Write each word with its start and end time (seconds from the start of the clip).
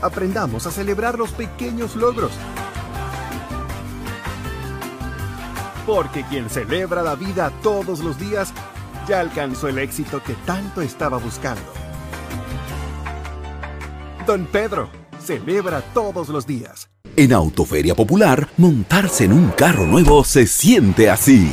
Aprendamos 0.00 0.66
a 0.66 0.70
celebrar 0.70 1.18
los 1.18 1.32
pequeños 1.32 1.96
logros. 1.96 2.32
Porque 5.86 6.24
quien 6.24 6.48
celebra 6.50 7.02
la 7.02 7.14
vida 7.14 7.50
todos 7.62 8.00
los 8.00 8.18
días 8.18 8.52
ya 9.08 9.20
alcanzó 9.20 9.68
el 9.68 9.78
éxito 9.78 10.22
que 10.22 10.34
tanto 10.46 10.82
estaba 10.82 11.18
buscando. 11.18 11.62
Don 14.26 14.44
Pedro 14.46 14.90
celebra 15.18 15.80
todos 15.94 16.28
los 16.28 16.46
días. 16.46 16.90
En 17.16 17.32
Autoferia 17.32 17.94
Popular, 17.94 18.48
montarse 18.58 19.24
en 19.24 19.32
un 19.32 19.48
carro 19.50 19.86
nuevo 19.86 20.22
se 20.22 20.46
siente 20.46 21.10
así. 21.10 21.52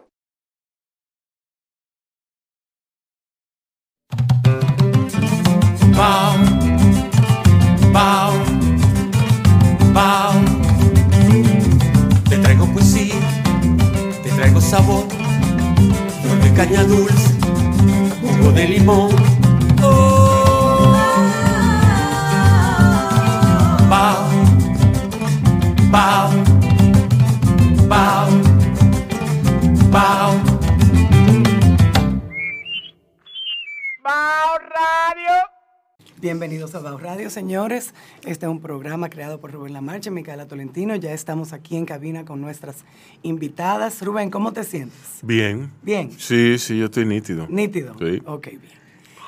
Señores. 37.31 37.93
Este 38.25 38.45
es 38.45 38.51
un 38.51 38.59
programa 38.59 39.09
creado 39.09 39.39
por 39.39 39.51
Rubén 39.51 39.73
Lamarche 39.73 40.09
y 40.09 40.13
Micaela 40.13 40.47
Tolentino. 40.47 40.95
Ya 40.95 41.13
estamos 41.13 41.53
aquí 41.53 41.77
en 41.77 41.85
cabina 41.85 42.25
con 42.25 42.41
nuestras 42.41 42.83
invitadas. 43.23 44.01
Rubén, 44.01 44.29
¿cómo 44.29 44.51
te 44.53 44.63
sientes? 44.63 44.99
Bien. 45.23 45.71
Bien. 45.81 46.11
Sí, 46.19 46.57
sí, 46.59 46.77
yo 46.77 46.85
estoy 46.85 47.05
nítido. 47.05 47.47
Nítido. 47.49 47.95
Sí. 47.99 48.21
Ok, 48.25 48.47
bien. 48.49 48.81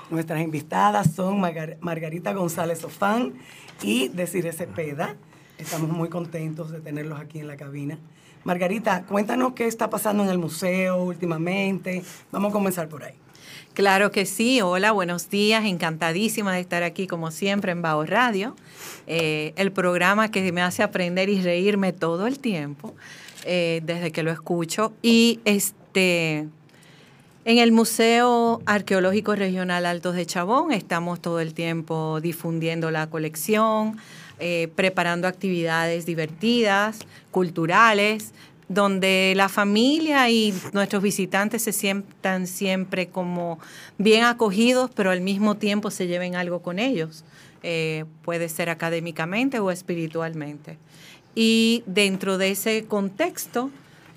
Nuestras 0.09 0.41
invitadas 0.41 1.11
son 1.15 1.39
Margar- 1.39 1.77
Margarita 1.79 2.33
González 2.33 2.83
Ofán 2.83 3.33
y 3.81 4.09
Desiree 4.09 4.51
Cepeda. 4.51 5.15
Estamos 5.57 5.89
muy 5.89 6.09
contentos 6.09 6.71
de 6.71 6.81
tenerlos 6.81 7.19
aquí 7.19 7.39
en 7.39 7.47
la 7.47 7.55
cabina. 7.55 7.97
Margarita, 8.43 9.05
cuéntanos 9.05 9.53
qué 9.53 9.65
está 9.67 9.89
pasando 9.89 10.23
en 10.23 10.29
el 10.29 10.37
museo 10.37 11.01
últimamente. 11.03 12.03
Vamos 12.31 12.49
a 12.49 12.53
comenzar 12.53 12.89
por 12.89 13.03
ahí. 13.05 13.13
Claro 13.73 14.11
que 14.11 14.27
sí. 14.27 14.61
Hola, 14.61 14.91
buenos 14.91 15.31
días. 15.31 15.65
Encantadísima 15.65 16.53
de 16.53 16.59
estar 16.59 16.83
aquí 16.83 17.07
como 17.07 17.31
siempre 17.31 17.71
en 17.71 17.81
Bao 17.81 18.05
Radio, 18.05 18.55
eh, 19.07 19.53
el 19.55 19.71
programa 19.71 20.29
que 20.29 20.51
me 20.51 20.61
hace 20.61 20.83
aprender 20.83 21.27
y 21.27 21.41
reírme 21.41 21.91
todo 21.91 22.27
el 22.27 22.37
tiempo 22.37 22.93
eh, 23.45 23.81
desde 23.83 24.11
que 24.11 24.21
lo 24.21 24.31
escucho. 24.31 24.93
Y 25.01 25.39
este, 25.43 26.47
en 27.45 27.57
el 27.57 27.71
Museo 27.71 28.61
Arqueológico 28.67 29.35
Regional 29.35 29.87
Altos 29.87 30.13
de 30.13 30.27
Chabón 30.27 30.71
estamos 30.71 31.19
todo 31.19 31.39
el 31.39 31.55
tiempo 31.55 32.21
difundiendo 32.21 32.91
la 32.91 33.09
colección, 33.09 33.97
eh, 34.39 34.69
preparando 34.75 35.27
actividades 35.27 36.05
divertidas, 36.05 36.99
culturales, 37.31 38.33
donde 38.73 39.33
la 39.35 39.49
familia 39.49 40.29
y 40.29 40.53
nuestros 40.71 41.03
visitantes 41.03 41.63
se 41.63 41.71
sientan 41.71 42.47
siempre 42.47 43.07
como 43.07 43.59
bien 43.97 44.23
acogidos, 44.23 44.91
pero 44.93 45.11
al 45.11 45.21
mismo 45.21 45.55
tiempo 45.55 45.91
se 45.91 46.07
lleven 46.07 46.35
algo 46.35 46.61
con 46.61 46.79
ellos. 46.79 47.23
Eh, 47.61 48.05
puede 48.23 48.49
ser 48.49 48.69
académicamente 48.69 49.59
o 49.59 49.71
espiritualmente. 49.71 50.77
Y 51.35 51.83
dentro 51.85 52.37
de 52.37 52.51
ese 52.51 52.85
contexto, 52.85 53.71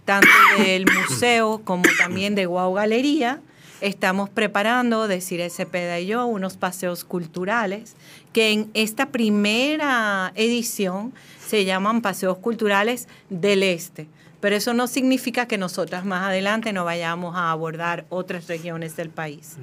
tanto 0.04 0.28
del 0.58 0.86
museo 0.86 1.60
como 1.64 1.84
también 1.98 2.34
de 2.34 2.46
Guau 2.46 2.74
Galería, 2.74 3.40
estamos 3.80 4.30
preparando, 4.30 5.06
decir 5.08 5.48
Cepeda 5.50 6.00
y 6.00 6.06
yo, 6.06 6.26
unos 6.26 6.56
paseos 6.56 7.04
culturales 7.04 7.94
que 8.32 8.52
en 8.52 8.70
esta 8.74 9.10
primera 9.10 10.32
edición 10.34 11.12
se 11.46 11.64
llaman 11.64 12.02
Paseos 12.02 12.38
Culturales 12.38 13.08
del 13.30 13.62
Este. 13.62 14.08
Pero 14.40 14.56
eso 14.56 14.74
no 14.74 14.86
significa 14.86 15.46
que 15.46 15.58
nosotras 15.58 16.04
más 16.04 16.24
adelante 16.26 16.72
no 16.72 16.84
vayamos 16.84 17.34
a 17.36 17.50
abordar 17.50 18.06
otras 18.10 18.46
regiones 18.48 18.96
del 18.96 19.10
país. 19.10 19.56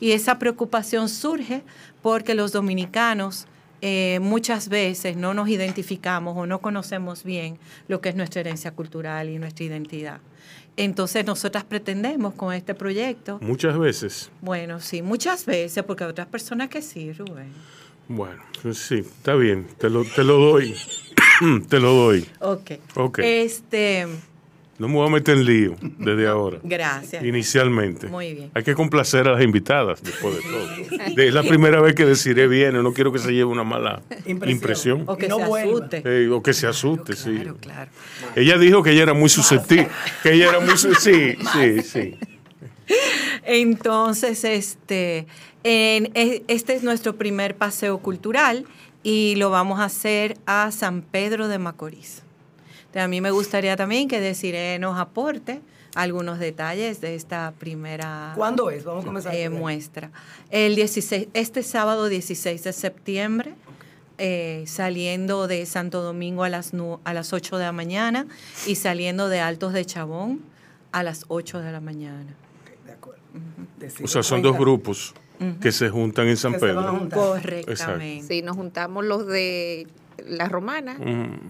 Y 0.00 0.12
esa 0.12 0.38
preocupación 0.38 1.08
surge 1.08 1.62
porque 2.02 2.34
los 2.34 2.52
dominicanos 2.52 3.46
eh, 3.80 4.18
muchas 4.20 4.68
veces 4.68 5.16
no 5.16 5.34
nos 5.34 5.48
identificamos 5.48 6.36
o 6.36 6.46
no 6.46 6.60
conocemos 6.60 7.24
bien 7.24 7.58
lo 7.88 8.00
que 8.00 8.10
es 8.10 8.14
nuestra 8.14 8.40
herencia 8.40 8.70
cultural 8.72 9.28
y 9.28 9.38
nuestra 9.38 9.64
identidad. 9.64 10.20
Entonces 10.76 11.26
nosotras 11.26 11.64
pretendemos 11.64 12.34
con 12.34 12.54
este 12.54 12.74
proyecto, 12.74 13.38
Muchas 13.42 13.78
veces. 13.78 14.30
bueno, 14.40 14.80
sí, 14.80 15.02
muchas 15.02 15.44
veces, 15.46 15.82
porque 15.84 16.04
hay 16.04 16.10
otras 16.10 16.28
personas 16.28 16.68
que 16.68 16.80
sí, 16.80 17.12
Rubén. 17.12 17.52
Bueno, 18.08 18.42
pues 18.62 18.78
sí, 18.78 18.96
está 18.98 19.34
bien. 19.34 19.66
Te 19.78 19.88
lo, 19.90 20.04
te 20.04 20.22
lo 20.24 20.38
doy. 20.38 20.74
te 21.68 21.80
lo 21.80 21.92
doy. 21.94 22.26
Ok. 22.40 22.70
Ok. 22.96 23.18
Este, 23.22 24.06
No 24.78 24.88
me 24.88 24.94
voy 24.94 25.06
a 25.08 25.10
meter 25.10 25.36
en 25.38 25.44
lío 25.44 25.76
desde 25.80 26.26
ahora. 26.26 26.58
gracias. 26.62 27.24
Inicialmente. 27.24 28.08
Muy 28.08 28.34
bien. 28.34 28.50
Hay 28.54 28.64
que 28.64 28.74
complacer 28.74 29.28
a 29.28 29.32
las 29.32 29.42
invitadas 29.42 30.02
después 30.02 30.34
de 30.36 30.42
todo. 30.42 31.16
Es 31.22 31.32
la 31.34 31.42
primera 31.42 31.80
vez 31.80 31.94
que 31.94 32.04
deciré 32.04 32.48
bien, 32.48 32.74
no 32.82 32.92
quiero 32.92 33.12
que 33.12 33.18
se 33.18 33.30
lleve 33.32 33.44
una 33.44 33.64
mala 33.64 34.02
impresión. 34.26 35.04
O 35.06 35.16
que 35.16 35.28
No 35.28 35.38
se 35.38 35.46
vuelva. 35.46 35.78
asuste. 35.86 36.02
Eh, 36.04 36.28
o 36.28 36.42
que 36.42 36.52
se 36.52 36.66
asuste, 36.66 37.14
sí. 37.14 37.34
Claro, 37.36 37.56
claro. 37.60 37.90
Ella 38.36 38.58
dijo 38.58 38.82
que 38.82 38.90
ella 38.90 39.04
era 39.04 39.14
muy 39.14 39.28
susceptible. 39.28 39.88
Que 40.22 40.32
ella 40.34 40.50
era 40.50 40.60
muy 40.60 40.76
su- 40.76 40.94
Sí, 40.94 41.34
sí, 41.54 41.82
sí. 41.82 42.16
Entonces, 43.44 44.44
este, 44.44 45.26
en- 45.64 46.42
este 46.48 46.74
es 46.74 46.82
nuestro 46.82 47.16
primer 47.16 47.56
paseo 47.56 47.98
cultural 47.98 48.64
y 49.02 49.34
lo 49.36 49.50
vamos 49.50 49.80
a 49.80 49.84
hacer 49.84 50.36
a 50.46 50.70
San 50.72 51.02
Pedro 51.02 51.48
de 51.48 51.58
Macorís. 51.58 52.22
A 52.94 53.08
mí 53.08 53.20
me 53.20 53.30
gustaría 53.30 53.74
también 53.76 54.06
que 54.08 54.20
Desiree 54.20 54.78
nos 54.78 54.98
aporte 54.98 55.60
algunos 55.94 56.38
detalles 56.38 57.00
de 57.00 57.14
esta 57.14 57.52
primera 57.58 58.32
¿Cuándo 58.36 58.70
es? 58.70 58.84
Vamos 58.84 59.04
a 59.04 59.06
comenzar. 59.06 59.34
eh, 59.34 59.48
muestra. 59.50 60.10
El 60.50 60.74
16, 60.74 61.28
este 61.34 61.62
sábado 61.62 62.08
16 62.08 62.64
de 62.64 62.72
septiembre, 62.72 63.54
eh, 64.18 64.64
saliendo 64.66 65.48
de 65.48 65.64
Santo 65.66 66.02
Domingo 66.02 66.44
a 66.44 66.48
las, 66.48 66.72
nu- 66.74 67.00
a 67.04 67.14
las 67.14 67.32
8 67.32 67.56
de 67.58 67.64
la 67.64 67.72
mañana 67.72 68.26
y 68.66 68.74
saliendo 68.76 69.28
de 69.28 69.40
Altos 69.40 69.72
de 69.72 69.84
Chabón 69.84 70.40
a 70.92 71.02
las 71.02 71.24
8 71.28 71.60
de 71.60 71.72
la 71.72 71.80
mañana. 71.80 72.34
De 72.86 72.92
acuerdo. 72.92 73.20
O 74.04 74.06
sea, 74.08 74.22
son 74.22 74.42
dos 74.42 74.56
grupos 74.56 75.14
que 75.60 75.72
se 75.72 75.88
juntan 75.90 76.28
en 76.28 76.36
San 76.36 76.52
Que 76.54 76.58
se 76.60 76.72
van 76.72 76.86
a 76.96 76.98
Pedro. 77.08 77.16
Correctamente. 77.20 78.26
Sí, 78.26 78.42
nos 78.42 78.56
juntamos 78.56 79.04
los 79.04 79.26
de 79.26 79.86
la 80.26 80.48
romana 80.48 80.98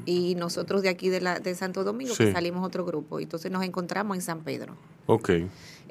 y 0.06 0.34
nosotros 0.36 0.82
de 0.82 0.88
aquí 0.88 1.08
de, 1.08 1.20
la, 1.20 1.40
de 1.40 1.54
Santo 1.54 1.84
Domingo, 1.84 2.14
Sí. 2.14 2.24
que 2.26 2.32
salimos 2.32 2.64
otro 2.66 2.84
grupo. 2.84 3.20
Entonces 3.20 3.50
nos 3.50 3.64
encontramos 3.64 4.16
en 4.16 4.22
San 4.22 4.40
Pedro. 4.40 4.76
Ok, 5.06 5.30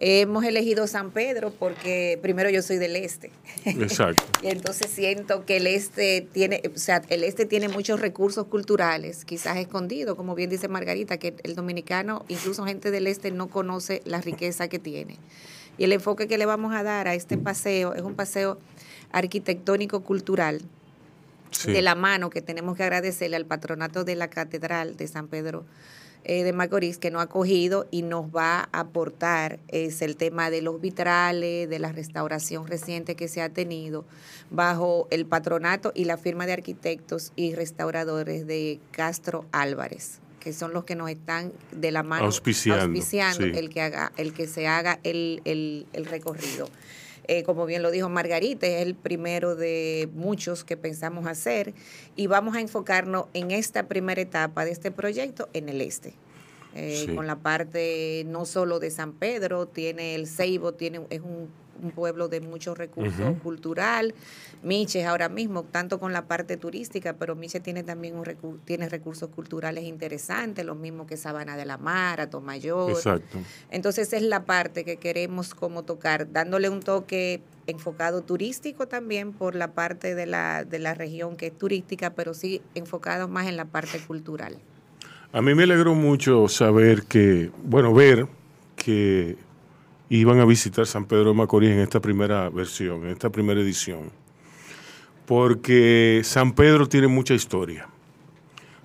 Hemos 0.03 0.43
elegido 0.45 0.87
San 0.87 1.11
Pedro 1.11 1.51
porque 1.51 2.17
primero 2.23 2.49
yo 2.49 2.63
soy 2.63 2.77
del 2.77 2.95
este. 2.95 3.29
exacto. 3.65 4.23
Y 4.41 4.47
entonces 4.47 4.89
siento 4.89 5.45
que 5.45 5.57
el 5.57 5.67
este 5.67 6.21
tiene, 6.21 6.59
o 6.73 6.79
sea, 6.79 7.03
el 7.09 7.23
este 7.23 7.45
tiene 7.45 7.69
muchos 7.69 7.99
recursos 7.99 8.47
culturales, 8.47 9.25
quizás 9.25 9.57
escondidos, 9.57 10.15
como 10.15 10.33
bien 10.33 10.49
dice 10.49 10.67
Margarita, 10.67 11.17
que 11.17 11.35
el 11.43 11.53
dominicano, 11.53 12.25
incluso 12.29 12.65
gente 12.65 12.89
del 12.89 13.05
este, 13.05 13.29
no 13.29 13.47
conoce 13.49 14.01
la 14.05 14.21
riqueza 14.21 14.67
que 14.69 14.79
tiene. 14.79 15.19
Y 15.81 15.85
el 15.85 15.93
enfoque 15.93 16.27
que 16.27 16.37
le 16.37 16.45
vamos 16.45 16.75
a 16.75 16.83
dar 16.83 17.07
a 17.07 17.15
este 17.15 17.39
paseo 17.39 17.95
es 17.95 18.03
un 18.03 18.13
paseo 18.13 18.59
arquitectónico 19.11 20.01
cultural 20.01 20.61
Sí. 21.49 21.71
de 21.71 21.81
la 21.81 21.95
mano 21.95 22.29
que 22.29 22.43
tenemos 22.43 22.77
que 22.77 22.83
agradecerle 22.83 23.35
al 23.35 23.47
patronato 23.47 24.03
de 24.03 24.15
la 24.15 24.29
Catedral 24.29 24.95
de 24.95 25.07
San 25.07 25.27
Pedro 25.27 25.65
eh, 26.23 26.43
de 26.43 26.53
Macorís 26.53 26.99
que 26.99 27.09
nos 27.09 27.21
ha 27.21 27.23
acogido 27.23 27.87
y 27.89 28.03
nos 28.03 28.27
va 28.27 28.69
a 28.71 28.79
aportar 28.81 29.57
es 29.69 30.03
el 30.03 30.17
tema 30.17 30.51
de 30.51 30.61
los 30.61 30.79
vitrales, 30.79 31.67
de 31.67 31.79
la 31.79 31.91
restauración 31.91 32.67
reciente 32.67 33.15
que 33.15 33.27
se 33.27 33.41
ha 33.41 33.49
tenido 33.49 34.05
bajo 34.51 35.07
el 35.09 35.25
patronato 35.25 35.91
y 35.95 36.05
la 36.05 36.17
firma 36.17 36.45
de 36.45 36.53
arquitectos 36.53 37.33
y 37.35 37.55
restauradores 37.55 38.45
de 38.45 38.79
Castro 38.91 39.45
Álvarez 39.51 40.20
que 40.41 40.51
son 40.51 40.73
los 40.73 40.83
que 40.83 40.95
nos 40.95 41.09
están 41.09 41.53
de 41.71 41.91
la 41.91 42.03
mano 42.03 42.25
Auspiciando, 42.25 42.83
auspiciando 42.83 43.43
sí. 43.45 43.51
el 43.55 43.69
que 43.69 43.81
haga 43.81 44.11
el 44.17 44.33
que 44.33 44.47
se 44.47 44.67
haga 44.67 44.99
el, 45.03 45.41
el- 45.45 45.85
el 45.93 46.05
recorrido 46.05 46.67
Eh, 47.27 47.43
como 47.43 47.65
bien 47.67 47.83
lo 47.83 47.91
dijo 47.91 48.09
Margarita, 48.09 48.65
es 48.67 48.81
el 48.81 48.95
primero 48.95 49.55
de 49.55 50.09
muchos 50.15 50.63
que 50.65 50.75
pensamos 50.75 51.27
hacer 51.27 51.73
y 52.17 52.25
vamos 52.27 52.55
a 52.55 52.59
enfocarnos 52.61 53.27
en 53.33 53.51
esta 53.51 53.87
primera 53.87 54.19
etapa 54.19 54.65
de 54.65 54.71
este 54.71 54.89
proyecto 54.91 55.47
en 55.53 55.69
el 55.69 55.79
este. 55.81 56.15
Eh, 56.75 57.03
Sí. 57.05 57.15
Con 57.15 57.27
la 57.27 57.35
parte 57.37 58.23
no 58.27 58.45
solo 58.45 58.79
de 58.79 58.89
San 58.89 59.13
Pedro, 59.13 59.67
tiene 59.67 60.15
el 60.15 60.25
Ceibo, 60.27 60.73
tiene, 60.73 61.01
es 61.11 61.21
un, 61.21 61.47
un 61.81 61.91
pueblo 61.91 62.27
de 62.27 62.41
muchos 62.41 62.77
recursos 62.77 63.19
Ujú. 63.19 63.39
cultural. 63.39 64.13
Miches 64.63 65.05
ahora 65.05 65.29
mismo, 65.29 65.63
tanto 65.63 65.99
con 65.99 66.13
la 66.13 66.27
parte 66.27 66.57
turística, 66.57 67.13
pero 67.13 67.35
Miches 67.35 67.63
tiene 67.63 67.83
también 67.83 68.15
un 68.15 68.25
recu- 68.25 68.59
tiene 68.65 68.87
recursos 68.89 69.29
culturales 69.29 69.83
interesantes, 69.83 70.65
los 70.65 70.77
mismos 70.77 71.07
que 71.07 71.17
Sabana 71.17 71.57
de 71.57 71.65
la 71.65 71.77
Mar, 71.77 72.21
Atomayor. 72.21 72.91
Exacto. 72.91 73.39
Entonces 73.71 74.13
es 74.13 74.21
la 74.21 74.45
parte 74.45 74.83
que 74.85 74.97
queremos 74.97 75.53
como 75.55 75.83
tocar, 75.83 76.31
dándole 76.31 76.69
un 76.69 76.81
toque 76.81 77.41
enfocado 77.67 78.21
turístico 78.21 78.87
también 78.87 79.33
por 79.33 79.55
la 79.55 79.73
parte 79.73 80.13
de 80.15 80.25
la, 80.25 80.63
de 80.65 80.79
la 80.79 80.93
región 80.93 81.35
que 81.35 81.47
es 81.47 81.57
turística, 81.57 82.11
pero 82.13 82.33
sí 82.33 82.61
enfocado 82.75 83.27
más 83.27 83.47
en 83.47 83.57
la 83.57 83.65
parte 83.65 83.99
cultural. 83.99 84.57
A 85.33 85.41
mí 85.41 85.55
me 85.55 85.63
alegró 85.63 85.95
mucho 85.95 86.47
saber 86.49 87.03
que, 87.03 87.51
bueno, 87.63 87.93
ver 87.93 88.27
que 88.75 89.37
iban 90.19 90.39
a 90.39 90.45
visitar 90.45 90.85
San 90.85 91.05
Pedro 91.05 91.29
de 91.29 91.35
Macorís 91.35 91.71
en 91.71 91.79
esta 91.79 92.01
primera 92.01 92.49
versión, 92.49 93.03
en 93.05 93.11
esta 93.11 93.29
primera 93.29 93.61
edición. 93.61 94.11
Porque 95.25 96.21
San 96.25 96.51
Pedro 96.51 96.87
tiene 96.87 97.07
mucha 97.07 97.33
historia. 97.33 97.87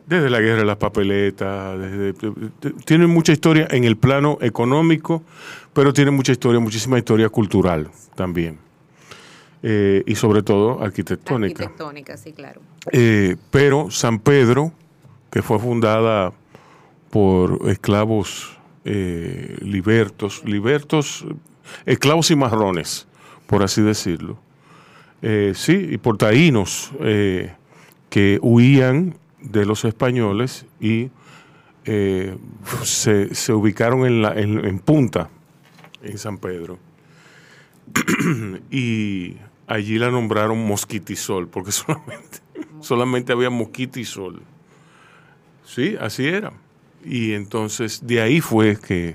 Desde 0.07 0.31
la 0.31 0.41
guerra 0.41 0.59
de 0.59 0.65
las 0.67 0.77
papeletas, 0.77 1.81
desde, 1.81 2.15
tiene 2.85 3.09
mucha 3.09 3.33
historia 3.33 3.67
en 3.73 3.83
el 3.83 3.97
plano 3.97 4.39
económico, 4.41 5.25
pero 5.73 5.93
tiene 5.93 6.13
mucha 6.13 6.31
historia, 6.31 6.61
muchísima 6.61 6.97
historia 6.97 7.29
cultural 7.29 7.91
también. 8.15 8.61
Eh, 9.65 10.05
y 10.07 10.15
sobre 10.15 10.45
todo 10.45 10.81
arquitectónica. 10.81 11.65
Arquitectónica, 11.65 12.17
sí, 12.17 12.33
claro. 12.33 12.61
Eh, 12.93 13.35
pero 13.51 13.91
San 13.91 14.21
Pedro, 14.21 14.73
que 15.29 15.43
fue 15.43 15.59
fundada 15.59 16.33
por 17.11 17.69
esclavos 17.69 18.56
eh, 18.89 19.57
libertos, 19.63 20.45
libertos, 20.45 21.27
esclavos 21.87 22.31
y 22.31 22.37
marrones, 22.37 23.09
por 23.49 23.65
así 23.65 23.83
decirlo. 23.83 24.39
Eh, 25.23 25.55
sí, 25.57 25.89
y 25.91 25.99
por 25.99 26.19
taínos 26.19 26.93
eh, 27.01 27.53
que 28.11 28.39
huían 28.43 29.19
de 29.41 29.67
los 29.67 29.85
españoles 29.85 30.67
y 30.81 31.11
se, 32.85 33.53
ubicaron 33.53 34.07
en, 34.07 34.65
en, 34.65 34.79
punta, 34.79 35.31
en 36.03 36.17
San 36.17 36.39
Pedro. 36.39 36.79
y 38.71 39.37
allí 39.67 39.99
la 39.99 40.13
nombraron 40.13 40.65
Mosquitisol, 40.65 41.49
porque 41.49 41.73
solamente, 41.73 42.39
solamente 42.81 43.33
había 43.33 43.51
mosquita 43.51 43.99
y 43.99 44.05
sol. 44.05 44.43
Sí, 45.65 45.97
así 46.01 46.29
era. 46.29 46.53
Y 47.07 47.35
entonces 47.35 48.05
de 48.05 48.21
ahí 48.21 48.41
fue 48.41 48.77
que, 48.77 49.15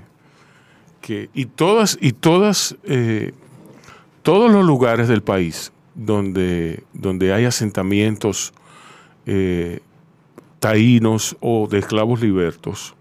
que 1.02 1.30
y 1.34 1.46
todas, 1.46 1.98
y 2.00 2.14
todas, 2.14 2.78
eh, 2.84 3.34
todos 4.24 4.50
los 4.50 4.66
lugares 4.66 5.10
del 5.10 5.22
país 5.22 5.74
donde, 5.94 6.84
donde 6.94 7.34
hay 7.34 7.44
asentamientos 7.44 8.54
eh, 9.26 9.82
taínos 10.60 11.36
o 11.42 11.68
de 11.68 11.80
esclavos 11.80 12.22
libertos, 12.22 12.96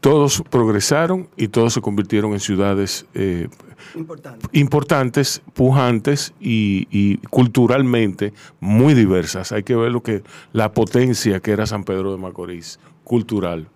todos 0.00 0.42
progresaron 0.50 1.28
y 1.36 1.48
todos 1.48 1.72
se 1.72 1.80
convirtieron 1.80 2.32
en 2.32 2.40
ciudades 2.40 3.06
eh, 3.14 3.48
Importante. 3.94 4.46
importantes, 4.52 5.42
pujantes 5.54 6.34
y, 6.38 6.86
y 6.90 7.16
culturalmente 7.28 8.34
muy 8.60 8.92
diversas. 8.94 9.52
Hay 9.52 9.62
que 9.62 9.74
ver 9.74 9.90
lo 9.90 10.02
que 10.02 10.22
la 10.52 10.72
potencia 10.72 11.40
que 11.40 11.52
era 11.52 11.66
San 11.66 11.84
Pedro 11.84 12.12
de 12.12 12.18
Macorís, 12.18 12.78
cultural, 13.10 13.66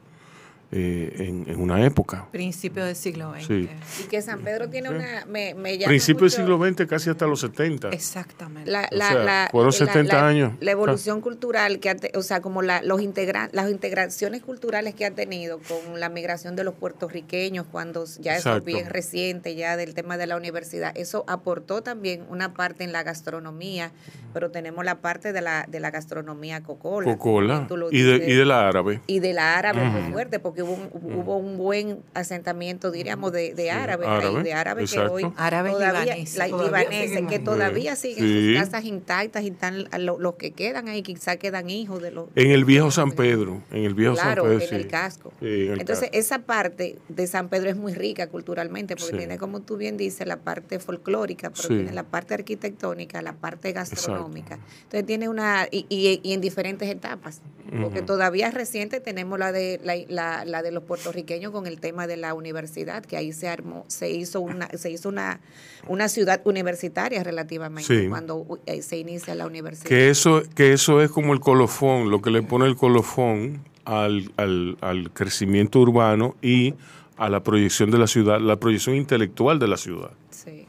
eh, 0.77 1.27
en, 1.29 1.49
en 1.49 1.61
una 1.61 1.85
época. 1.87 2.27
Principio 2.33 2.85
del 2.85 2.97
siglo 2.97 3.33
XX. 3.33 3.47
Sí. 3.47 3.69
Y 4.01 4.09
que 4.09 4.21
San 4.23 4.41
Pedro 4.41 4.69
tiene 4.69 4.91
una... 4.91 5.25
Me, 5.27 5.55
me 5.55 5.79
llama 5.79 5.89
Principio 5.91 6.23
del 6.23 6.31
siglo 6.33 6.59
XX, 6.59 6.87
casi 6.89 7.11
hasta 7.11 7.27
los 7.27 7.39
70. 7.41 7.91
Exactamente. 7.91 8.71
La, 8.71 8.89
O 8.91 8.97
la, 8.97 9.09
sea, 9.09 9.25
la- 9.25 9.49
fueron 9.53 9.71
la- 9.71 9.87
70 9.87 10.15
la- 10.15 10.27
años. 10.29 10.53
La 10.61 10.71
evolución 10.73 11.21
cultural 11.21 11.79
que 11.79 11.95
o 12.17 12.23
sea, 12.23 12.41
como 12.41 12.61
la, 12.63 12.83
los 12.83 13.01
integra- 13.01 13.49
las 13.53 13.71
integraciones 13.71 14.43
culturales 14.43 14.95
que 14.97 15.05
ha 15.07 15.13
tenido 15.13 15.61
con 15.61 16.01
la 16.01 16.09
migración 16.09 16.57
de 16.57 16.65
los 16.65 16.75
puertorriqueños, 16.75 17.67
cuando 17.71 18.05
ya 18.19 18.37
eso 18.37 18.57
es 18.57 18.65
bien 18.65 18.91
reciente, 18.91 19.55
ya 19.55 19.77
del 19.77 19.95
tema 19.95 20.17
de 20.17 20.27
la 20.27 20.37
universidad, 20.37 20.93
eso 20.97 21.25
aportó 21.29 21.83
también 21.83 22.25
una 22.29 22.53
parte 22.55 22.83
en 22.83 22.93
la 22.93 23.03
gastronomía, 23.05 23.93
pero 24.33 24.51
tenemos 24.51 24.85
la 24.85 24.97
parte 24.97 25.33
de 25.33 25.41
la, 25.41 25.67
de 25.69 25.79
la 25.81 25.91
gastronomía 25.93 26.63
cocola. 26.63 27.05
Cocola 27.17 27.67
y 27.93 28.03
de, 28.03 28.17
y 28.29 28.35
de 28.35 28.45
la 28.45 28.67
árabe. 28.69 29.01
y 29.07 29.21
de 29.21 29.33
la 29.33 29.57
árabe 29.57 29.85
muy 29.85 30.11
fuerte, 30.13 30.39
porque 30.41 30.63
hubo 30.65 30.73
un, 30.75 31.15
hubo 31.21 31.37
un 31.37 31.57
buen 31.57 31.99
asentamiento, 32.15 32.91
diríamos, 32.91 33.33
de, 33.33 33.55
de 33.55 33.71
árabes, 33.71 34.09
árabe, 34.09 34.43
de 34.43 34.53
árabes 34.53 34.93
que 34.93 34.99
hoy 35.01 35.25
Árabes 35.37 35.73
todavía, 35.73 36.03
libaneses. 36.05 36.37
la- 36.39 36.49
Todavía 36.49 36.67
libaneses, 36.89 37.09
siguen 37.11 37.27
que 37.29 37.39
todavía 37.39 37.97
siguen 37.97 38.25
Sí. 38.25 38.55
sus 38.55 38.59
casas 38.65 38.85
intactas 38.85 39.43
y 39.45 39.49
están 39.49 39.85
lo- 39.99 40.19
los 40.19 40.35
que 40.35 40.53
quedan 40.53 40.89
ahí, 40.89 41.03
quizá 41.03 41.37
quedan 41.37 41.71
hijos 41.71 42.01
de 42.03 42.11
los 42.11 42.29
En 42.35 42.51
el 42.51 42.65
viejo 42.65 42.91
San 42.91 43.13
Pedro, 43.13 43.63
en 43.71 43.85
el 43.85 43.95
viejo 43.95 44.15
Claro, 44.15 44.43
San 44.43 44.51
Pedro. 44.53 44.63
en 44.65 44.69
sí. 44.69 44.75
el 44.75 44.87
casco. 44.89 45.33
Sí, 45.41 45.47
en 45.47 45.73
el 45.73 45.81
Entonces, 45.81 46.09
casco. 46.11 46.19
esa 46.19 46.39
parte 46.41 46.99
de 47.09 47.27
San 47.27 47.49
Pedro 47.49 47.71
es 47.71 47.77
muy 47.77 47.93
rica 47.95 48.27
culturalmente, 48.29 48.97
porque 48.97 49.13
Sí. 49.13 49.19
tiene, 49.19 49.39
como 49.39 49.61
tú 49.61 49.77
bien 49.77 49.97
dices, 49.97 50.27
la 50.27 50.37
parte 50.39 50.79
folclórica, 50.79 51.51
pero 51.51 51.63
Sí. 51.63 51.75
tiene 51.75 51.93
la 51.93 52.05
parte 52.05 52.35
arquitectónica, 52.35 53.21
la 53.23 53.35
parte 53.35 53.73
gastronómica. 53.73 54.59
Entonces, 54.85 55.07
tiene 55.07 55.29
una. 55.29 55.67
Y, 55.71 55.87
y- 55.89 56.21
y 56.23 56.33
en 56.33 56.41
diferentes 56.41 56.89
etapas. 56.89 57.41
Porque 57.81 57.99
Ujú. 58.01 58.07
todavía 58.07 58.51
reciente 58.51 59.01
tenemos 59.01 59.39
la 59.39 59.51
de 59.51 59.81
la, 59.83 59.97
la- 60.09 60.45
la 60.55 60.63
de 60.63 60.71
los 60.71 60.85
puertorriqueños 60.85 61.51
con 61.51 61.67
el 61.67 61.81
tema 61.81 62.07
de 62.07 62.17
la 62.17 62.33
universidad, 62.33 63.05
que 63.05 63.17
ahí 63.17 63.33
se 63.33 63.49
armó, 63.49 63.85
se 63.89 64.11
hizo 64.11 64.41
una, 64.41 64.69
se 64.69 64.89
hizo 64.89 65.09
una, 65.09 65.41
una 65.89 66.09
ciudad 66.09 66.41
universitaria 66.45 67.25
relativamente 67.25 68.03
Sí. 68.03 68.09
cuando 68.09 68.61
eh, 68.67 68.81
se 68.83 68.99
inicia 68.99 69.35
la 69.35 69.47
universidad. 69.49 69.89
Que 69.89 70.11
eso, 70.11 70.43
que 70.55 70.73
eso 70.73 71.03
es 71.03 71.11
como 71.11 71.33
el 71.33 71.41
colofón, 71.41 72.09
lo 72.11 72.23
que 72.23 72.31
le 72.31 72.43
pone 72.43 72.67
el 72.67 72.77
colofón 72.77 73.65
al, 73.85 74.31
al, 74.37 74.77
al 74.81 75.11
crecimiento 75.11 75.81
urbano 75.81 76.37
y 76.41 76.75
a 77.17 77.29
la 77.29 77.43
proyección 77.43 77.91
de 77.91 77.99
la 77.99 78.07
ciudad, 78.07 78.41
la 78.41 78.57
proyección 78.57 78.95
intelectual 78.95 79.59
de 79.59 79.67
la 79.69 79.77
ciudad. 79.77 80.13
Sí. 80.31 80.67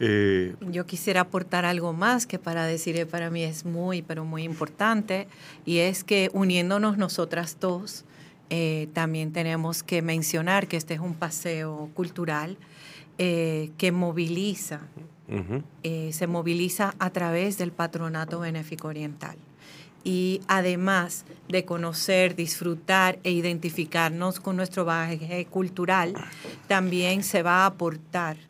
Eh, 0.00 0.54
Yo 0.70 0.84
quisiera 0.86 1.22
aportar 1.22 1.64
algo 1.64 1.92
más 1.92 2.26
que 2.26 2.38
para 2.38 2.66
decir 2.66 3.06
para 3.06 3.30
mí 3.30 3.42
es 3.42 3.64
muy, 3.64 4.02
pero 4.02 4.24
muy 4.24 4.44
importante, 4.44 5.26
y 5.64 5.78
es 5.78 6.04
que 6.04 6.30
uniéndonos 6.34 6.98
nosotras 6.98 7.56
dos, 7.58 8.04
eh, 8.50 8.88
también 8.92 9.32
tenemos 9.32 9.82
que 9.82 10.02
mencionar 10.02 10.68
que 10.68 10.76
este 10.76 10.94
es 10.94 11.00
un 11.00 11.14
paseo 11.14 11.90
cultural 11.94 12.56
eh, 13.18 13.70
que 13.76 13.92
moviliza, 13.92 14.80
eh, 15.82 16.10
se 16.12 16.26
moviliza 16.26 16.94
a 16.98 17.10
través 17.10 17.58
del 17.58 17.72
Patronato 17.72 18.40
Benéfico 18.40 18.88
Oriental. 18.88 19.36
Y 20.04 20.40
además 20.48 21.26
de 21.48 21.64
conocer, 21.64 22.34
disfrutar 22.34 23.18
e 23.24 23.32
identificarnos 23.32 24.40
con 24.40 24.56
nuestro 24.56 24.84
bagaje 24.84 25.44
cultural, 25.46 26.14
también 26.68 27.22
se 27.22 27.42
va 27.42 27.64
a 27.64 27.66
aportar 27.66 28.47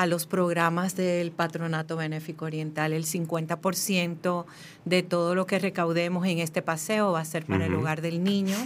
a 0.00 0.06
los 0.06 0.24
programas 0.24 0.96
del 0.96 1.30
Patronato 1.30 1.94
Benéfico 1.94 2.46
Oriental. 2.46 2.94
El 2.94 3.04
50% 3.04 4.46
de 4.86 5.02
todo 5.02 5.34
lo 5.34 5.44
que 5.44 5.58
recaudemos 5.58 6.26
en 6.26 6.38
este 6.38 6.62
paseo 6.62 7.12
va 7.12 7.20
a 7.20 7.24
ser 7.26 7.44
para 7.44 7.66
el 7.66 7.74
hogar 7.74 8.00
del 8.00 8.24
niño 8.24 8.56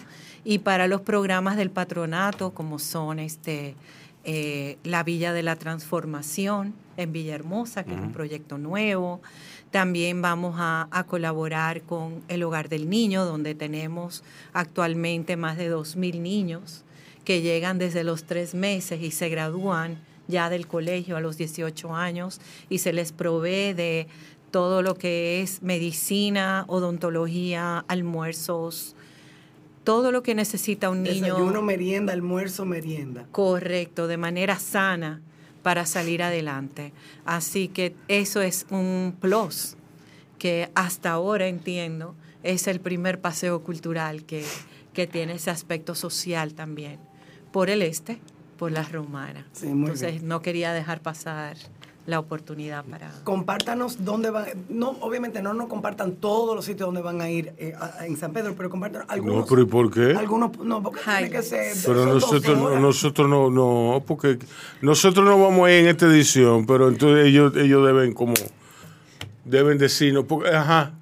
y 0.44 0.60
para 0.60 0.86
los 0.86 1.00
programas 1.00 1.56
del 1.56 1.70
patronato, 1.70 2.54
como 2.54 2.78
son 2.78 3.18
este, 3.18 3.74
eh, 4.22 4.78
la 4.84 5.02
Villa 5.02 5.32
de 5.32 5.42
la 5.42 5.56
Transformación 5.56 6.72
en 6.96 7.10
Villahermosa, 7.10 7.82
que 7.82 7.94
es 7.94 8.00
un 8.00 8.12
proyecto 8.12 8.56
nuevo. 8.56 9.20
También 9.72 10.22
vamos 10.22 10.54
a, 10.58 10.86
a 10.92 11.02
colaborar 11.02 11.82
con 11.82 12.22
el 12.28 12.44
Hogar 12.44 12.68
del 12.68 12.88
Niño, 12.88 13.24
donde 13.24 13.56
tenemos 13.56 14.22
actualmente 14.52 15.36
más 15.36 15.56
de 15.56 15.74
2.000 15.74 16.20
niños 16.20 16.84
que 17.24 17.42
llegan 17.42 17.78
desde 17.78 18.04
los 18.04 18.22
tres 18.22 18.54
meses 18.54 19.02
y 19.02 19.10
se 19.10 19.28
gradúan 19.30 19.98
ya 20.28 20.50
del 20.50 20.66
colegio 20.66 21.16
a 21.16 21.20
los 21.20 21.36
18 21.36 21.94
años 21.94 22.40
y 22.68 22.78
se 22.78 22.92
les 22.92 23.12
provee 23.12 23.72
de 23.72 24.06
todo 24.50 24.82
lo 24.82 24.94
que 24.94 25.42
es 25.42 25.62
medicina, 25.62 26.64
odontología, 26.68 27.84
almuerzos, 27.88 28.94
todo 29.82 30.12
lo 30.12 30.22
que 30.22 30.34
necesita 30.34 30.90
un 30.90 31.02
niño. 31.02 31.34
Desayuno, 31.34 31.62
merienda, 31.62 32.12
almuerzo, 32.12 32.64
merienda. 32.64 33.26
Correcto, 33.32 34.06
de 34.06 34.16
manera 34.16 34.58
sana 34.58 35.20
para 35.62 35.86
salir 35.86 36.22
adelante. 36.22 36.92
Así 37.24 37.68
que 37.68 37.96
eso 38.08 38.42
es 38.42 38.66
un 38.70 39.16
plus 39.20 39.76
que 40.38 40.70
hasta 40.74 41.10
ahora 41.10 41.48
entiendo 41.48 42.14
es 42.44 42.68
el 42.68 42.78
primer 42.78 43.20
paseo 43.20 43.62
cultural 43.62 44.24
que, 44.24 44.44
que 44.92 45.06
tiene 45.06 45.34
ese 45.34 45.50
aspecto 45.50 45.94
social 45.94 46.54
también, 46.54 47.00
por 47.50 47.70
el 47.70 47.82
este, 47.82 48.20
por 48.58 48.72
la 48.72 48.82
romana. 48.82 49.46
Sí, 49.52 49.66
Entonces 49.68 50.12
bien. 50.12 50.28
no 50.28 50.40
quería 50.42 50.72
dejar 50.72 51.00
pasar 51.00 51.56
la 52.06 52.18
oportunidad 52.18 52.84
para... 52.84 53.10
Compártanos 53.24 54.04
dónde 54.04 54.28
van. 54.28 54.44
No, 54.68 54.90
obviamente 55.00 55.40
no 55.40 55.54
nos 55.54 55.68
compartan 55.68 56.16
todos 56.16 56.54
los 56.54 56.64
sitios 56.66 56.86
donde 56.88 57.00
van 57.00 57.22
a 57.22 57.30
ir 57.30 57.54
eh, 57.56 57.72
a- 57.80 58.04
en 58.04 58.16
San 58.18 58.30
Pedro, 58.34 58.54
pero 58.54 58.68
compártanos 58.68 59.08
algunos. 59.08 59.36
No, 59.36 59.46
pero 59.46 59.62
¿y 59.62 59.64
por 59.64 59.90
qué? 59.90 60.12
Algunos, 60.14 60.58
no, 60.58 60.82
porque 60.82 61.00
tiene 61.02 61.30
que 61.30 61.42
ser. 61.42 61.74
Pero 61.86 62.04
nosotros, 62.04 62.58
nosotros 62.80 63.26
no, 63.28 63.48
no, 63.50 64.02
porque 64.06 64.38
nosotros 64.82 65.24
no 65.24 65.38
vamos 65.42 65.66
a 65.66 65.72
ir 65.72 65.80
en 65.80 65.86
esta 65.86 66.04
edición, 66.06 66.66
pero 66.66 66.88
entonces 66.88 67.26
ellos, 67.26 67.56
ellos 67.56 67.86
deben 67.86 68.12
como, 68.12 68.34
deben 69.46 69.78
decirnos, 69.78 70.26
porque, 70.28 70.50
ajá, 70.50 70.92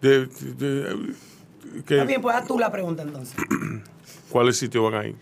de, 0.00 0.26
de- 0.26 1.14
que- 1.86 1.94
Está 1.94 2.04
bien, 2.04 2.20
pues 2.22 2.36
haz 2.36 2.46
tú 2.46 2.58
la 2.58 2.70
pregunta 2.72 3.02
entonces. 3.02 3.34
¿cuáles 4.30 4.56
sitios 4.58 4.90
van 4.90 5.00
a 5.02 5.06
ir? 5.06 5.16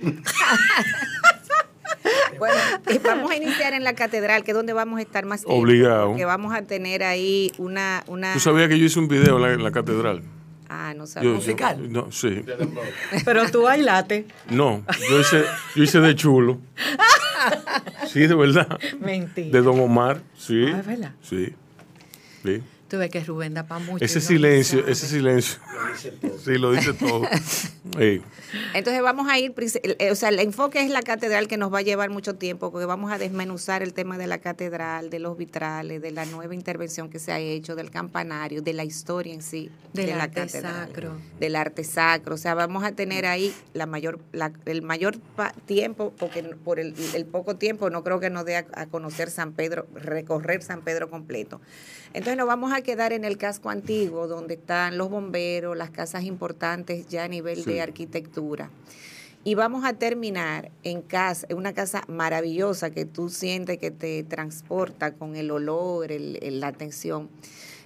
Bueno, 2.38 2.54
y 2.92 2.98
vamos 2.98 3.30
a 3.30 3.36
iniciar 3.36 3.72
en 3.74 3.84
la 3.84 3.94
catedral, 3.94 4.42
que 4.44 4.50
es 4.50 4.56
donde 4.56 4.72
vamos 4.72 4.98
a 4.98 5.02
estar 5.02 5.24
más 5.24 5.42
tiempo, 5.42 5.60
Obligado. 5.62 6.08
porque 6.08 6.24
vamos 6.24 6.54
a 6.54 6.62
tener 6.62 7.02
ahí 7.04 7.52
una... 7.58 8.02
una 8.08 8.32
¿Tú 8.34 8.40
sabías 8.40 8.68
que 8.68 8.78
yo 8.78 8.84
hice 8.86 8.98
un 8.98 9.08
video 9.08 9.36
en 9.36 9.42
la, 9.42 9.52
en 9.52 9.62
la 9.62 9.70
catedral? 9.70 10.22
Ah, 10.68 10.92
no 10.96 11.04
Yo- 11.04 11.40
sabía. 11.40 11.76
yo- 11.76 11.88
no, 11.88 12.10
sí. 12.10 12.44
Pero 13.24 13.48
tú 13.50 13.62
bailaste. 13.62 14.26
No, 14.50 14.82
yo 15.08 15.20
hice, 15.20 15.44
yo 15.76 15.82
hice 15.84 16.00
de 16.00 16.14
chulo. 16.16 16.58
Sí, 18.08 18.20
de 18.26 18.34
verdad. 18.34 18.78
Mentira. 19.00 19.50
De 19.50 19.60
Don 19.62 19.78
Omar, 19.78 20.22
sí. 20.38 20.64
Ah, 20.72 20.78
¿es 20.80 20.86
verdad? 20.86 21.12
Sí. 21.20 21.52
Sí. 22.42 22.62
Tuve 22.88 23.08
que 23.08 23.20
Rubén 23.24 23.54
da 23.54 23.66
pa' 23.66 23.78
mucho. 23.78 24.04
Ese 24.04 24.18
no 24.20 24.24
silencio, 24.26 24.80
sabe. 24.80 24.92
ese 24.92 25.06
silencio. 25.08 25.58
Sí, 26.44 26.58
lo 26.58 26.72
dice 26.72 26.92
todo. 26.92 27.22
Sí. 27.98 28.22
Entonces 28.72 29.02
vamos 29.02 29.28
a 29.28 29.38
ir, 29.38 29.54
eh, 29.98 30.10
o 30.10 30.14
sea, 30.16 30.30
el 30.30 30.40
enfoque 30.40 30.80
es 30.80 30.90
la 30.90 31.02
catedral 31.02 31.46
que 31.46 31.56
nos 31.58 31.72
va 31.72 31.78
a 31.78 31.82
llevar 31.82 32.08
mucho 32.10 32.34
tiempo, 32.34 32.72
porque 32.72 32.86
vamos 32.86 33.12
a 33.12 33.18
desmenuzar 33.18 33.82
el 33.82 33.92
tema 33.92 34.16
de 34.18 34.26
la 34.26 34.38
catedral, 34.38 35.10
de 35.10 35.18
los 35.20 35.36
vitrales, 35.36 36.00
de 36.02 36.10
la 36.10 36.24
nueva 36.24 36.54
intervención 36.54 37.08
que 37.10 37.18
se 37.20 37.30
ha 37.30 37.38
hecho, 37.38 37.76
del 37.76 37.90
campanario, 37.90 38.62
de 38.62 38.72
la 38.72 38.84
historia 38.84 39.32
en 39.34 39.42
sí, 39.42 39.70
Del 39.92 40.06
de 40.06 40.14
la 40.16 40.24
arte 40.24 40.40
catedral, 40.40 40.86
sacro. 40.88 41.16
del 41.38 41.54
arte 41.56 41.84
sacro. 41.84 42.34
O 42.34 42.38
sea, 42.38 42.54
vamos 42.54 42.82
a 42.84 42.92
tener 42.92 43.26
ahí 43.26 43.54
la 43.74 43.86
mayor, 43.86 44.18
la- 44.32 44.52
el 44.64 44.82
mayor 44.82 45.18
tiempo, 45.66 46.12
porque 46.18 46.42
por 46.42 46.80
el, 46.80 46.94
el 47.14 47.26
poco 47.26 47.56
tiempo 47.56 47.90
no 47.90 48.02
creo 48.02 48.18
que 48.18 48.30
nos 48.30 48.44
dé 48.44 48.56
a, 48.56 48.66
a 48.72 48.86
conocer 48.86 49.30
San 49.30 49.52
Pedro, 49.52 49.86
recorrer 49.94 50.62
San 50.62 50.80
Pedro 50.82 51.10
completo. 51.10 51.60
Entonces 52.14 52.36
nos 52.38 52.46
vamos 52.46 52.72
a 52.72 52.80
quedar 52.84 53.12
en 53.12 53.24
el 53.24 53.36
casco 53.36 53.70
antiguo, 53.70 54.28
donde 54.28 54.54
están 54.54 54.96
los 54.96 55.10
bomberos, 55.10 55.76
las 55.76 55.90
casas 55.90 56.22
importantes 56.22 57.08
ya 57.08 57.24
a 57.24 57.28
nivel 57.28 57.56
Sí. 57.64 57.72
de 57.72 57.80
arquitectura. 57.82 58.70
Y 59.42 59.56
vamos 59.56 59.84
a 59.84 59.92
terminar 59.94 60.70
en 60.84 61.02
casa, 61.02 61.46
en 61.50 61.56
una 61.58 61.74
casa 61.74 62.02
maravillosa 62.08 62.90
que 62.90 63.04
tú 63.04 63.28
sientes 63.28 63.78
que 63.78 63.90
te 63.90 64.22
transporta 64.22 65.12
con 65.14 65.34
el 65.36 65.50
olor, 65.50 66.12
el- 66.12 66.38
el- 66.42 66.60
la 66.60 66.68
atención, 66.68 67.28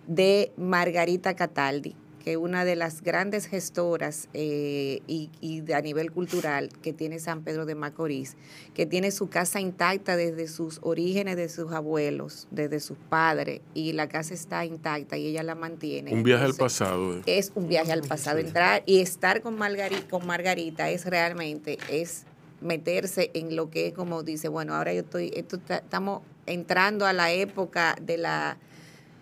de 0.06 0.52
Margarita 0.56 1.34
Cataldi, 1.34 1.94
que 2.24 2.36
una 2.36 2.64
de 2.64 2.76
las 2.76 3.02
grandes 3.02 3.46
gestoras 3.46 4.28
eh, 4.34 5.00
y, 5.06 5.30
y 5.40 5.60
de- 5.60 5.74
a 5.74 5.80
nivel 5.80 6.10
cultural 6.12 6.68
que 6.82 6.92
tiene 6.92 7.18
San 7.18 7.42
Pedro 7.42 7.64
de 7.66 7.74
Macorís, 7.74 8.36
que 8.74 8.86
tiene 8.86 9.10
su 9.10 9.28
casa 9.28 9.60
intacta 9.60 10.16
desde 10.16 10.48
sus 10.48 10.80
orígenes, 10.82 11.36
de 11.36 11.48
sus 11.48 11.72
abuelos, 11.72 12.48
desde 12.50 12.80
sus 12.80 12.98
padres, 13.08 13.60
y 13.74 13.92
la 13.92 14.08
casa 14.08 14.34
está 14.34 14.64
intacta 14.64 15.16
y 15.16 15.26
ella 15.28 15.42
la 15.42 15.54
mantiene. 15.54 16.12
Un 16.12 16.22
viaje 16.22 16.44
al 16.44 16.54
pasado. 16.54 17.16
eh. 17.18 17.22
es 17.26 17.52
un 17.54 17.68
viaje 17.68 17.92
al 17.92 18.02
pasado. 18.02 18.38
Entrar 18.38 18.82
y 18.84 19.00
estar 19.00 19.40
con 19.40 19.56
Margarita, 19.56 20.08
con 20.08 20.26
Margarita 20.26 20.90
es 20.90 21.06
realmente, 21.06 21.78
es 21.90 22.24
meterse 22.60 23.30
en 23.34 23.54
lo 23.56 23.70
que 23.70 23.86
es 23.86 23.94
como 23.94 24.22
dice, 24.24 24.48
bueno, 24.48 24.74
ahora 24.74 24.92
yo 24.92 25.00
estoy, 25.00 25.30
esto 25.34 25.56
está- 25.56 25.76
estamos 25.78 26.22
entrando 26.46 27.06
a 27.06 27.12
la 27.12 27.30
época 27.32 27.96
de 28.02 28.18
la 28.18 28.58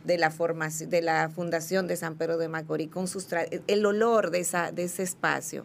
de 0.06 0.18
la 0.18 0.30
formación, 0.30 0.88
de 0.88 1.02
la 1.02 1.28
fundación 1.28 1.86
de 1.88 1.96
San 1.96 2.14
Pedro 2.14 2.38
de 2.38 2.48
Macorís 2.48 2.88
con 2.88 3.08
sus 3.08 3.26
el 3.66 3.86
olor 3.86 4.30
de 4.30 4.40
esa 4.40 4.70
de 4.70 4.84
ese 4.84 5.02
espacio 5.02 5.64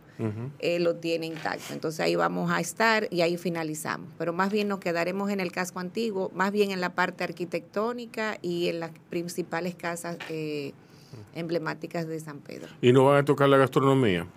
eh, 0.60 0.80
lo 0.80 0.96
tiene 0.96 1.28
intacto. 1.28 1.74
Entonces 1.74 2.00
ahí 2.00 2.16
vamos 2.16 2.52
a 2.52 2.60
estar 2.60 3.08
y 3.12 3.22
ahí 3.22 3.38
finalizamos. 3.38 4.10
Pero 4.18 4.34
más 4.34 4.52
bien 4.52 4.68
nos 4.68 4.80
quedaremos 4.80 5.30
en 5.30 5.40
el 5.40 5.52
casco 5.52 5.80
antiguo, 5.80 6.32
más 6.34 6.52
bien 6.52 6.72
en 6.72 6.82
la 6.82 6.96
parte 6.96 7.24
arquitectónica 7.24 8.38
y 8.42 8.68
en 8.68 8.80
las 8.80 8.92
principales 9.10 9.76
casas 9.76 10.18
eh, 10.30 10.74
emblemáticas 11.36 12.08
de 12.08 12.20
San 12.20 12.40
Pedro. 12.40 12.68
Y 12.82 12.92
no 12.94 13.06
van 13.06 13.18
a 13.18 13.26
tocar 13.26 13.48
la 13.48 13.58
gastronomía. 13.58 14.28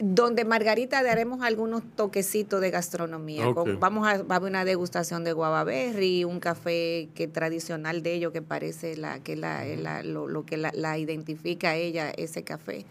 Donde 0.00 0.44
Margarita 0.44 1.02
daremos 1.02 1.42
algunos 1.42 1.82
toquecitos 1.96 2.60
de 2.60 2.70
gastronomía. 2.70 3.44
Con- 3.54 3.80
vamos 3.80 4.06
a, 4.06 4.22
va 4.22 4.34
a 4.34 4.38
haber 4.38 4.50
una 4.50 4.64
degustación 4.64 5.24
de 5.24 5.32
guavaberry, 5.32 6.22
un 6.24 6.38
café 6.38 7.08
que 7.14 7.26
tradicional 7.26 8.02
de 8.02 8.14
ellos 8.14 8.32
que 8.32 8.40
parece 8.42 8.96
la 8.96 9.18
que 9.20 9.34
la, 9.34 9.64
la- 9.64 10.02
lo, 10.04 10.28
lo 10.28 10.44
que 10.46 10.56
la, 10.56 10.70
la 10.74 10.98
identifica 10.98 11.70
a 11.70 11.74
ella 11.76 12.10
ese 12.16 12.44
café. 12.44 12.84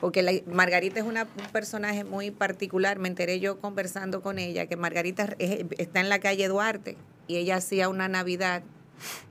porque 0.00 0.22
la- 0.22 0.32
Margarita 0.52 0.98
es 1.00 1.06
una, 1.06 1.24
un 1.24 1.52
personaje 1.52 2.02
muy 2.04 2.30
particular. 2.32 2.98
Me 2.98 3.06
enteré 3.08 3.38
yo 3.40 3.60
conversando 3.60 4.20
con 4.20 4.38
ella 4.40 4.66
que 4.66 4.76
Margarita 4.76 5.36
es- 5.38 5.64
está 5.78 6.00
en 6.00 6.08
la 6.08 6.18
calle 6.18 6.48
Duarte 6.48 6.96
y 7.28 7.36
ella 7.36 7.56
hacía 7.56 7.88
una 7.88 8.08
Navidad 8.08 8.62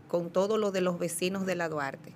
con 0.08 0.30
todo 0.30 0.58
lo 0.58 0.72
de 0.72 0.80
los 0.80 0.98
vecinos 0.98 1.46
de 1.46 1.56
la 1.56 1.68
Duarte. 1.68 2.14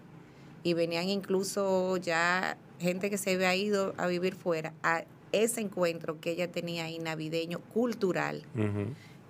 Y 0.63 0.73
venían 0.73 1.09
incluso 1.09 1.97
ya 1.97 2.55
gente 2.81 3.09
que 3.09 3.17
se 3.17 3.35
había 3.35 3.55
ido 3.55 3.93
a 3.97 4.07
vivir 4.07 4.35
fuera 4.35 4.73
a 4.83 5.03
ese 5.31 5.61
encuentro 5.61 6.19
que 6.19 6.31
ella 6.31 6.51
tenía 6.51 6.85
ahí 6.85 6.99
navideño 6.99 7.59
cultural. 7.59 8.43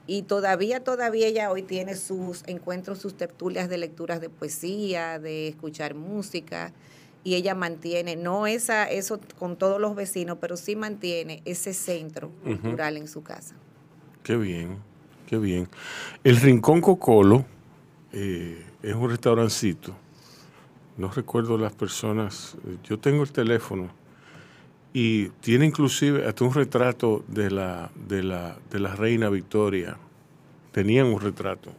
Y 0.08 0.24
todavía, 0.24 0.84
todavía 0.84 1.27
ella 1.27 1.51
hoy 1.51 1.62
tiene 1.62 1.96
sus 1.96 2.43
encuentros, 2.48 3.00
sus 3.00 3.15
tertulias 3.15 3.70
de 3.70 3.77
lecturas 3.77 4.20
de 4.20 4.29
poesía, 4.29 5.20
de 5.20 5.48
escuchar 5.48 5.93
música. 5.93 6.74
Y 7.24 7.36
ella 7.36 7.53
mantiene, 7.53 8.15
no 8.15 8.48
esa, 8.48 8.89
eso 8.89 9.20
con 9.38 9.55
todos 9.55 9.79
los 9.79 9.96
vecinos, 9.96 10.39
pero 10.41 10.58
sí 10.58 10.75
mantiene 10.75 11.43
ese 11.46 11.74
centro 11.74 12.31
cultural 12.43 12.98
en 12.98 13.08
su 13.08 13.22
casa. 13.22 13.53
Qué 14.24 14.36
bien, 14.36 14.79
qué 15.27 15.38
bien. 15.38 15.67
El 16.24 16.38
Rincón 16.38 16.81
Cocolo 16.81 17.46
eh, 18.12 18.65
es 18.81 18.96
un 18.96 19.10
restaurancito. 19.10 19.96
No 20.98 21.10
recuerdo 21.10 21.57
las 21.57 21.74
personas. 21.74 22.57
Yo 22.83 23.00
tengo 23.00 23.24
el 23.24 23.31
teléfono 23.31 23.89
y 24.93 25.29
tiene 25.39 25.65
inclusive 25.65 26.27
hasta 26.27 26.43
un 26.43 26.53
retrato 26.53 27.24
de 27.27 27.50
la, 27.50 27.91
de 28.07 28.24
la, 28.24 28.57
de 28.69 28.79
la 28.79 28.95
reina 28.95 29.29
Victoria. 29.29 29.98
Tenían 30.71 31.07
un 31.07 31.21
retrato. 31.21 31.71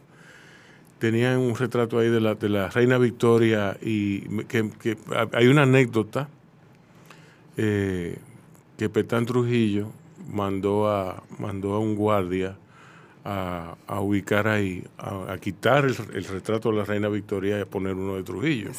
Tenían 0.99 1.37
un 1.37 1.55
retrato 1.55 1.99
ahí 1.99 2.09
de 2.09 2.21
la, 2.21 2.35
de 2.35 2.49
la 2.49 2.69
reina 2.69 2.97
Victoria 2.97 3.77
y 3.81 4.21
que, 4.45 4.69
que 4.71 4.97
hay 5.33 5.47
una 5.47 5.63
anécdota 5.63 6.29
eh, 7.57 8.17
que 8.77 8.89
Petán 8.89 9.25
Trujillo 9.25 9.91
mandó 10.31 10.89
a, 10.89 11.21
mandó 11.39 11.73
a 11.73 11.79
un 11.79 11.95
guardia 11.95 12.57
a, 13.25 13.75
a 13.85 13.99
ubicar 13.99 14.47
ahí, 14.47 14.83
a, 14.97 15.33
a 15.33 15.37
quitar 15.37 15.85
el, 15.85 15.95
el 16.13 16.23
retrato 16.25 16.71
de 16.71 16.77
la 16.77 16.85
reina 16.85 17.09
Victoria 17.09 17.59
y 17.59 17.61
a 17.61 17.65
poner 17.65 17.95
uno 17.95 18.15
de 18.15 18.23
Trujillo. 18.23 18.71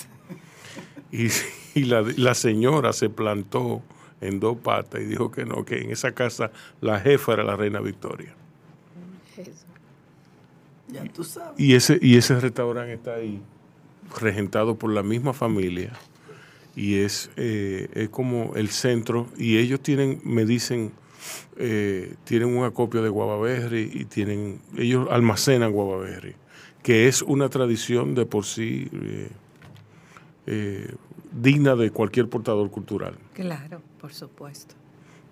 Y, 1.14 1.28
y 1.80 1.84
la, 1.84 2.02
la 2.16 2.34
señora 2.34 2.92
se 2.92 3.08
plantó 3.08 3.82
en 4.20 4.40
dos 4.40 4.56
patas 4.58 5.00
y 5.00 5.04
dijo 5.04 5.30
que 5.30 5.44
no, 5.44 5.64
que 5.64 5.80
en 5.80 5.90
esa 5.90 6.12
casa 6.12 6.50
la 6.80 6.98
jefa 7.00 7.34
era 7.34 7.44
la 7.44 7.56
reina 7.56 7.80
Victoria. 7.80 8.34
Ya 10.88 11.04
tú 11.04 11.24
sabes. 11.24 11.58
Y 11.58 11.74
ese, 11.74 11.98
y 12.00 12.16
ese 12.16 12.38
restaurante 12.40 12.94
está 12.94 13.14
ahí, 13.14 13.40
regentado 14.20 14.76
por 14.76 14.92
la 14.92 15.02
misma 15.02 15.32
familia. 15.32 15.92
Y 16.76 16.96
es, 16.96 17.30
eh, 17.36 17.88
es 17.94 18.08
como 18.08 18.52
el 18.56 18.68
centro. 18.68 19.28
Y 19.36 19.58
ellos 19.58 19.80
tienen, 19.80 20.20
me 20.24 20.44
dicen, 20.44 20.92
eh, 21.56 22.14
tienen 22.24 22.56
un 22.56 22.64
acopio 22.64 23.02
de 23.02 23.08
guavaberry 23.08 23.90
y 23.92 24.04
tienen, 24.04 24.60
ellos 24.76 25.08
almacenan 25.10 25.72
guavaberry, 25.72 26.34
que 26.82 27.08
es 27.08 27.22
una 27.22 27.48
tradición 27.48 28.14
de 28.14 28.26
por 28.26 28.44
sí 28.44 28.88
eh, 28.92 29.28
eh, 30.46 30.94
digna 31.32 31.74
de 31.74 31.90
cualquier 31.90 32.28
portador 32.28 32.70
cultural. 32.70 33.16
Claro, 33.32 33.80
por 34.00 34.12
supuesto. 34.12 34.74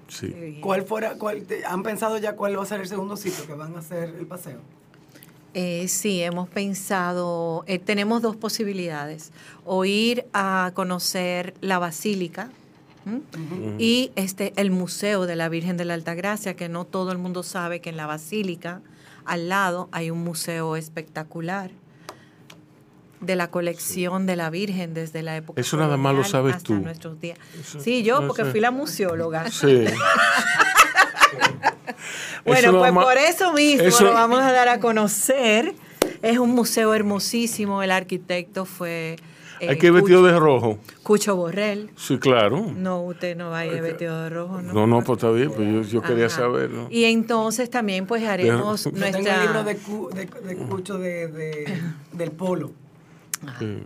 Sí. 0.09 0.59
¿Cuál 0.61 0.83
fuera, 0.83 1.17
cuál, 1.17 1.47
¿Han 1.67 1.83
pensado 1.83 2.19
ya 2.19 2.37
cuál 2.37 2.59
va 2.59 2.63
a 2.63 2.67
ser 2.67 2.81
el 2.81 2.89
segundo 2.89 3.17
sitio 3.17 3.47
que 3.47 3.55
van 3.55 3.75
a 3.77 3.79
hacer 3.79 4.15
el 4.19 4.27
paseo? 4.27 4.61
Eh, 5.55 5.87
sí, 5.89 6.23
hemos 6.23 6.49
pensado, 6.49 7.65
eh, 7.67 7.79
tenemos 7.79 8.23
dos 8.23 8.37
posibilidades, 8.37 9.33
o 9.67 9.85
ir 9.85 10.25
a 10.33 10.73
conocer 10.75 11.55
la 11.61 11.79
basílica 11.79 12.51
y 13.79 14.13
este, 14.15 14.53
el 14.57 14.71
Museo 14.71 15.27
de 15.27 15.35
la 15.35 15.49
Virgen 15.49 15.77
de 15.77 15.85
la 15.85 15.95
Altagracia, 15.95 16.55
que 16.55 16.69
no 16.69 16.85
todo 16.85 17.13
el 17.13 17.19
mundo 17.19 17.43
sabe 17.43 17.81
que 17.81 17.91
en 17.91 17.97
la 17.97 18.07
basílica, 18.07 18.81
al 19.25 19.49
lado, 19.49 19.89
hay 19.93 20.11
un 20.11 20.23
museo 20.23 20.77
espectacular 20.77 21.71
de 23.23 23.37
la 23.37 23.51
colección 23.51 24.27
de 24.27 24.37
la 24.37 24.51
Virgen 24.51 24.95
desde 24.95 25.23
la 25.23 25.37
época 25.37 25.61
Eso 25.61 25.77
nada 25.77 25.97
más 25.97 26.15
lo 26.15 26.25
sabes 26.25 26.57
hasta 26.57 26.67
tú. 26.67 26.75
nuestros 26.75 27.21
días. 27.21 27.39
Eso- 27.61 27.81
Sí, 27.81 28.03
yo, 28.03 28.21
no 28.21 28.27
porque 28.29 28.45
sé. 28.45 28.51
fui 28.51 28.61
la 28.61 28.71
museóloga. 28.71 29.51
Sí. 29.51 29.85
Bueno, 32.45 32.59
Eso 32.71 32.79
pues 32.79 32.93
por 32.93 33.17
eso 33.19 33.53
mismo 33.53 33.85
eso- 33.85 34.05
lo 34.05 34.13
vamos 34.15 34.41
a 34.41 34.51
dar 34.53 34.69
a 34.69 34.81
conocer. 34.81 35.75
Es 36.23 36.39
un 36.39 36.51
museo 36.51 36.93
hermosísimo. 36.95 37.83
El 37.83 37.91
arquitecto 37.93 38.65
fue 38.65 39.17
eh, 39.61 39.69
Hay 39.69 39.79
que 39.79 39.87
ir 39.87 39.93
vestido 39.93 40.25
de 40.25 40.37
rojo. 40.39 40.79
Cucho 41.05 41.37
Borrell. 41.37 41.91
Sí, 41.97 42.19
claro. 42.19 42.73
No, 42.77 43.03
usted 43.03 43.37
no 43.37 43.51
va 43.51 43.61
a 43.61 43.67
ir 43.67 43.81
vestido 43.81 44.21
de 44.25 44.31
rojo, 44.31 44.61
¿no? 44.61 44.73
No, 44.73 44.87
no, 44.89 45.03
pues 45.05 45.19
está 45.19 45.31
bien, 45.31 45.53
pues 45.53 45.69
yo, 45.69 45.83
yo 45.83 46.03
quería 46.03 46.27
Ajá. 46.27 46.37
saber, 46.37 46.71
¿no? 46.71 46.89
Y 46.91 47.05
entonces 47.05 47.71
también 47.71 48.07
pues 48.07 48.25
haremos 48.25 48.85
Yo 48.85 48.91
Yo 48.91 48.97
tengo 49.01 49.07
el 49.07 49.13
nuestra 49.23 49.43
libro 49.45 49.65
de, 49.65 49.77
Cu- 49.77 50.11
de, 50.13 50.27
de 50.27 50.57
Cucho 50.57 50.99
de, 50.99 51.29
de- 51.29 51.81
del 52.13 52.31
Polo. 52.33 52.73
Sí. 53.59 53.79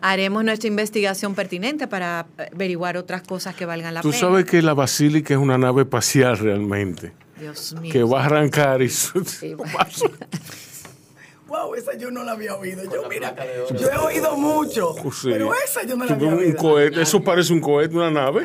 haremos 0.00 0.44
nuestra 0.44 0.68
investigación 0.68 1.34
pertinente 1.34 1.86
para 1.86 2.26
averiguar 2.52 2.96
otras 2.96 3.22
cosas 3.22 3.54
que 3.54 3.64
valgan 3.66 3.94
la 3.94 4.00
Tú 4.02 4.10
pena. 4.10 4.20
sabes 4.20 4.44
que 4.44 4.60
la 4.62 4.74
basílica 4.74 5.34
es 5.34 5.40
una 5.40 5.56
nave 5.58 5.82
espacial 5.82 6.36
realmente, 6.38 7.12
Dios 7.38 7.74
mío. 7.80 7.92
que 7.92 8.02
va 8.02 8.22
a 8.22 8.26
arrancar 8.26 8.82
y... 8.82 8.88
Wow, 11.46 11.74
esa 11.76 11.96
yo 11.96 12.10
no 12.10 12.24
la 12.24 12.32
había 12.32 12.56
oído. 12.56 12.82
Yo, 12.84 13.08
mira, 13.08 13.32
yo 13.78 13.88
he 13.88 13.96
oído 13.98 14.36
mucho, 14.36 14.94
Sí. 15.12 15.28
pero 15.30 15.52
esa 15.54 15.84
yo 15.84 15.94
no 15.96 16.04
la 16.04 16.08
Sí, 16.08 16.14
había 16.14 16.28
un 16.28 16.38
oído. 16.38 16.56
cohete, 16.56 17.02
eso 17.02 17.22
parece 17.22 17.52
un 17.52 17.60
cohete, 17.60 17.94
una 17.94 18.10
nave. 18.10 18.44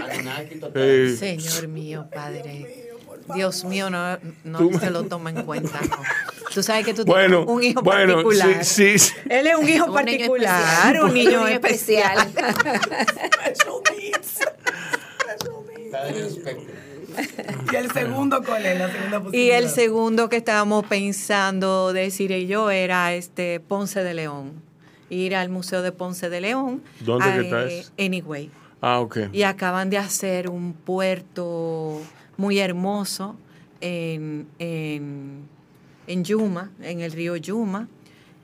Eh, 0.76 1.16
Señor 1.18 1.68
mío, 1.70 2.08
Padre. 2.14 2.89
Dios 3.34 3.64
mío, 3.66 3.90
no, 3.90 4.18
no 4.44 4.58
Tú- 4.60 4.80
se 4.80 4.90
lo 4.90 5.04
toma 5.04 5.30
en 5.30 5.44
cuenta. 5.44 5.80
no. 5.82 5.98
Tú 6.54 6.64
sabes 6.64 6.84
que 6.86 6.94
tú 6.94 7.06
Bueno, 7.06 7.46
tienes 7.46 7.56
un 7.56 7.64
hijo 7.64 7.82
bueno, 7.84 8.14
particular. 8.24 8.66
sí, 8.66 8.98
sí, 8.98 9.14
sí. 9.14 9.14
Él 9.30 9.48
es 9.48 9.56
un 9.56 9.70
hijo 9.70 9.86
Un 9.86 9.94
particular, 9.94 11.02
un 11.04 11.14
niño 11.14 11.30
Un 11.42 11.46
niño 11.46 11.48
especial. 11.48 12.28
¿Y 17.72 17.76
el 17.76 17.92
segundo 17.92 18.44
cuál 18.44 18.66
es? 18.66 18.80
La 18.80 18.92
segunda 18.92 19.18
Y 19.18 19.22
posibilidad. 19.22 19.58
el 19.60 19.70
segundo 19.70 20.30
que 20.30 20.38
estábamos 20.38 20.86
pensando 20.86 21.94
decir 21.94 22.32
y 22.32 22.48
yo 22.48 22.70
era 22.72 23.14
este 23.14 23.60
Ponce 23.60 24.04
de 24.04 24.14
León. 24.14 24.54
Ir 25.10 25.36
al 25.36 25.50
Museo 25.50 25.82
de 25.82 25.92
Ponce 25.92 26.30
de 26.30 26.42
León. 26.42 26.84
¿Dónde 27.00 27.26
que 27.26 27.32
a, 27.32 27.42
está 27.42 27.66
eh? 27.66 27.86
Anyway. 28.06 28.52
Ah, 28.82 29.00
ok. 29.00 29.18
Y 29.34 29.44
acaban 29.44 29.90
de 29.90 29.98
hacer 29.98 30.50
un 30.50 30.74
puerto 30.74 32.00
muy 32.40 32.58
hermoso 32.60 33.36
en, 33.82 34.48
en, 34.60 35.42
en 36.08 36.24
Yuma, 36.24 36.72
en 36.82 37.02
el 37.02 37.12
río 37.12 37.36
Yuma. 37.36 37.90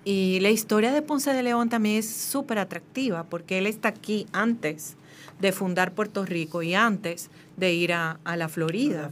Y 0.04 0.40
la 0.42 0.50
historia 0.50 0.92
de 0.92 1.02
Ponce 1.02 1.32
de 1.32 1.42
León 1.42 1.70
también 1.70 1.96
es 1.96 2.10
súper 2.10 2.60
atractiva 2.60 3.24
porque 3.24 3.58
él 3.58 3.68
está 3.68 3.88
aquí 3.88 4.28
antes 4.34 4.98
de 5.40 5.54
fundar 5.54 5.94
Puerto 5.94 6.26
Rico 6.26 6.62
y 6.62 6.76
antes 6.76 7.30
de 7.56 7.74
ir 7.74 7.94
a, 7.94 8.20
a 8.26 8.36
la 8.36 8.50
Florida. 8.50 9.10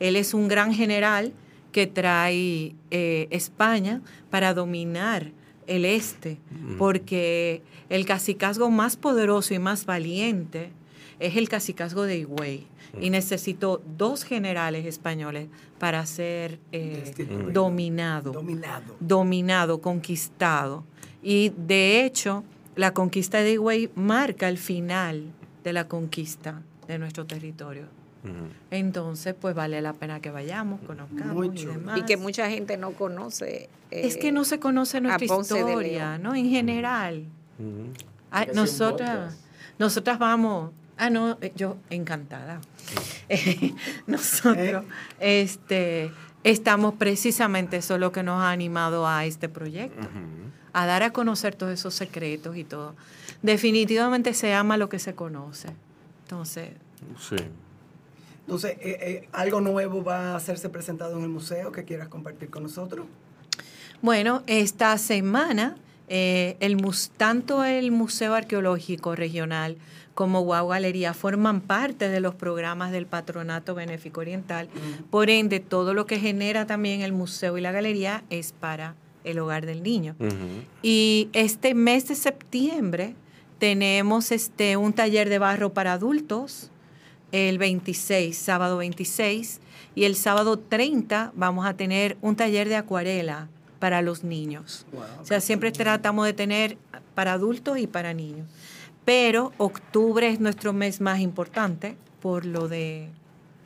Él 0.00 0.16
es 0.16 0.34
un 0.34 0.48
gran 0.48 0.74
general 0.74 1.32
que 1.70 1.86
trae 1.86 2.74
eh, 2.90 3.28
España 3.30 4.02
para 4.30 4.52
dominar 4.52 5.30
el 5.68 5.84
este, 5.84 6.38
porque 6.76 7.62
el 7.88 8.04
cacicazgo 8.04 8.68
más 8.68 8.96
poderoso 8.96 9.54
y 9.54 9.60
más 9.60 9.86
valiente 9.86 10.70
es 11.20 11.36
el 11.36 11.48
cacicazgo 11.48 12.02
de 12.04 12.18
Higüey. 12.18 12.66
Y 13.00 13.10
necesitó 13.10 13.82
dos 13.98 14.24
generales 14.24 14.86
españoles 14.86 15.48
para 15.78 16.04
ser 16.06 16.58
eh, 16.72 17.02
Destituido. 17.04 17.50
dominado, 17.50 18.32
Dominado. 18.32 18.96
dominado, 18.98 19.80
conquistado. 19.82 20.84
Y 21.22 21.50
de 21.50 22.04
hecho, 22.04 22.44
la 22.76 22.94
conquista 22.94 23.38
de 23.38 23.52
Higüey 23.52 23.90
marca 23.94 24.48
el 24.48 24.56
final 24.56 25.24
de 25.64 25.72
la 25.74 25.86
conquista 25.86 26.62
de 26.86 26.98
nuestro 26.98 27.26
territorio. 27.26 27.84
Entonces, 28.70 29.34
pues 29.40 29.54
vale 29.54 29.80
la 29.80 29.92
pena 29.92 30.20
que 30.20 30.30
vayamos, 30.30 30.80
conozcamos 30.80 31.46
y 31.54 31.66
demás. 31.66 31.98
Y 31.98 32.02
que 32.02 32.16
mucha 32.16 32.48
gente 32.50 32.76
no 32.76 32.92
conoce. 32.92 33.68
es 33.90 34.16
eh, 34.16 34.18
que 34.18 34.32
no 34.32 34.44
se 34.44 34.58
conoce 34.58 35.00
nuestra 35.00 35.24
historia. 35.24 36.18
¿no? 36.18 36.34
En 36.34 36.48
general. 36.50 37.24
Ah, 38.30 38.44
sea 38.44 38.50
un 38.52 38.56
nosotras, 38.56 39.38
nosotras 39.78 40.18
vamos. 40.18 40.72
Ah, 40.98 41.10
no, 41.10 41.38
eh, 41.40 41.52
yo 41.56 41.76
encantada. 41.90 42.60
Eh, 43.30 43.74
nosotros, 44.06 44.86
este, 45.20 46.10
estamos 46.44 46.94
precisamente 46.94 47.76
eso 47.76 47.96
es 47.96 48.00
lo 48.00 48.10
que 48.10 48.22
nos 48.22 48.40
ha 48.40 48.50
animado 48.50 49.06
a 49.06 49.26
este 49.26 49.50
proyecto, 49.50 50.08
a 50.72 50.86
dar 50.86 51.02
a 51.02 51.12
conocer 51.12 51.54
todos 51.54 51.74
esos 51.74 51.92
secretos 51.92 52.56
y 52.56 52.64
todo. 52.64 52.94
Definitivamente 53.42 54.32
se 54.32 54.54
ama 54.54 54.78
lo 54.78 54.88
que 54.88 54.98
se 54.98 55.14
conoce. 55.14 55.68
Entonces, 56.22 56.70
Sí. 57.18 57.36
Entonces, 58.40 58.78
eh, 58.80 58.98
eh, 59.00 59.28
¿algo 59.32 59.60
nuevo 59.60 60.02
va 60.02 60.32
a 60.32 60.36
hacerse 60.36 60.70
presentado 60.70 61.18
en 61.18 61.24
el 61.24 61.28
museo 61.28 61.70
que 61.70 61.84
quieras 61.84 62.08
compartir 62.08 62.48
con 62.48 62.62
nosotros? 62.62 63.06
Bueno, 64.00 64.42
esta 64.46 64.96
semana 64.96 65.76
Eh, 66.10 66.56
el, 66.60 66.78
tanto 67.18 67.64
el 67.64 67.90
Museo 67.90 68.32
Arqueológico 68.32 69.14
Regional 69.14 69.76
como 70.18 70.40
Guau 70.40 70.66
Galería 70.66 71.14
forman 71.14 71.60
parte 71.60 72.08
de 72.08 72.18
los 72.18 72.34
programas 72.34 72.90
del 72.90 73.06
Patronato 73.06 73.76
Benéfico 73.76 74.20
Oriental. 74.20 74.68
Por 75.10 75.30
ende, 75.30 75.60
todo 75.60 75.94
lo 75.94 76.06
que 76.06 76.18
genera 76.18 76.66
también 76.66 77.02
el 77.02 77.12
museo 77.12 77.56
y 77.56 77.60
la 77.60 77.70
galería 77.70 78.24
es 78.28 78.50
para 78.50 78.96
el 79.22 79.38
hogar 79.38 79.64
del 79.64 79.84
niño. 79.84 80.16
Y 80.82 81.28
este 81.34 81.72
mes 81.72 82.08
de 82.08 82.16
septiembre 82.16 83.14
tenemos 83.60 84.32
este, 84.32 84.76
un 84.76 84.92
taller 84.92 85.28
de 85.28 85.38
barro 85.38 85.72
para 85.72 85.92
adultos, 85.92 86.72
el 87.30 87.58
26, 87.58 88.36
sábado 88.36 88.78
26, 88.78 89.60
y 89.94 90.02
el 90.02 90.16
sábado 90.16 90.58
30 90.58 91.30
vamos 91.36 91.64
a 91.64 91.74
tener 91.74 92.16
un 92.22 92.34
taller 92.34 92.68
de 92.68 92.74
acuarela 92.74 93.46
para 93.78 94.02
los 94.02 94.24
niños. 94.24 94.84
o 95.22 95.24
sea, 95.24 95.40
siempre 95.40 95.70
tratamos 95.70 96.26
de 96.26 96.32
tener 96.32 96.76
para 97.14 97.34
adultos 97.34 97.78
y 97.78 97.86
para 97.86 98.14
niños. 98.14 98.48
Pero 99.08 99.54
octubre 99.56 100.28
es 100.28 100.38
nuestro 100.38 100.74
mes 100.74 101.00
más 101.00 101.20
importante 101.20 101.96
por 102.20 102.44
lo 102.44 102.68
de 102.68 103.08